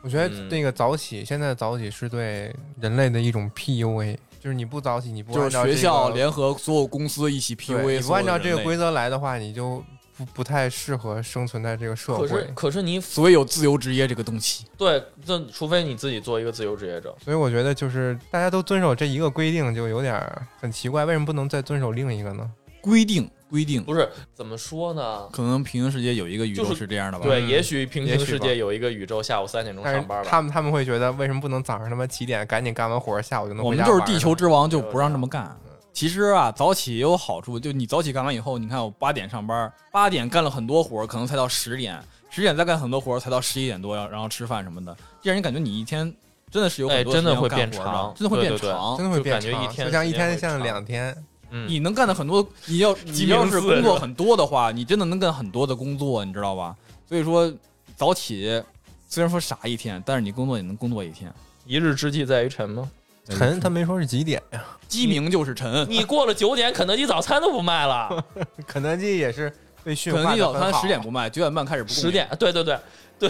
[0.03, 9.83] 我觉得嗯那个早起，现在早起是对人类的一种 PUA，就是你不早起，你不就是按照这学校联合所有公司一起 PUA，你不按照这个规，则来的话，你就
[10.19, 12.51] 不不太适合生存在这个社可是会。
[12.53, 14.65] 可是你所以有自由职业这个东西。
[14.77, 17.15] 对，这除非你自己做一个自由职业者。
[17.23, 22.51] 所以我觉得就是大家都遵守这一个规定，就有点儿很奇怪，为什么不能再遵守另一个呢？
[22.81, 25.27] 规定规定，不是怎么说呢？
[25.31, 27.25] 可能平行世界有一个宇宙是是这样的吧？
[27.25, 30.29] 对，嗯也许平行世界有一个宇宙，下午三点钟上班吧。
[30.29, 35.57] 他们他们会觉得，为什么不能早上他妈七点赶紧干完活，下午就能我回家我们就是地球之王，就不让这么干。
[35.99, 46.15] 其实啊，早起也有好处，就你早起干完以后，你看我八点上班，八点干了很多活儿，可能才到十点，十点再干很多活儿，才到十一点多，然后吃饭什么的，这样你感觉你一天
[46.49, 48.95] 真的是有很多哎真的会变长真的会变长。
[48.95, 51.13] 真的会变长，就像一天像两天。
[51.49, 56.73] 嗯，你能干的很多，你 要你要是工作很多的话，你真的能干很多的工作，你知道吧？
[57.09, 57.53] 所以说
[57.97, 58.63] 早起
[59.09, 61.29] 虽然说傻一天，但是你工作也能工作一天。
[61.65, 62.89] 一日之计在于晨吗？
[63.29, 64.63] 晨他没说是几点呀？
[64.87, 68.25] 鸡鸣就是晨，你过了九点，肯德基早餐都不卖了。
[68.67, 69.53] 肯德基也是
[69.83, 72.79] 被驯肯德基早餐十点不卖，九点半开始不十点，对对对
[73.19, 73.29] 对，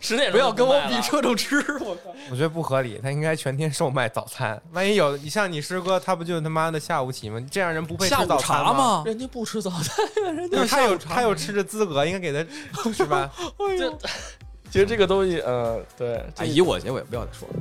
[0.00, 1.14] 十点不要跟我比车。
[1.14, 2.14] 车程吃，我靠！
[2.30, 4.60] 我觉得不合理，他应该全天售卖早餐。
[4.72, 7.40] 万一有你像你师哥，他不就他妈的下午起吗？
[7.50, 8.72] 这样人不配下午吃早餐茶？
[8.72, 9.02] 吗？
[9.06, 13.30] 人家不吃早餐呀，人家就是他有下午茶他有吃的资格，应该给他是吧？
[13.78, 13.90] 这
[14.70, 17.54] 其实这个东西，呃，对，以我结尾不要再说了。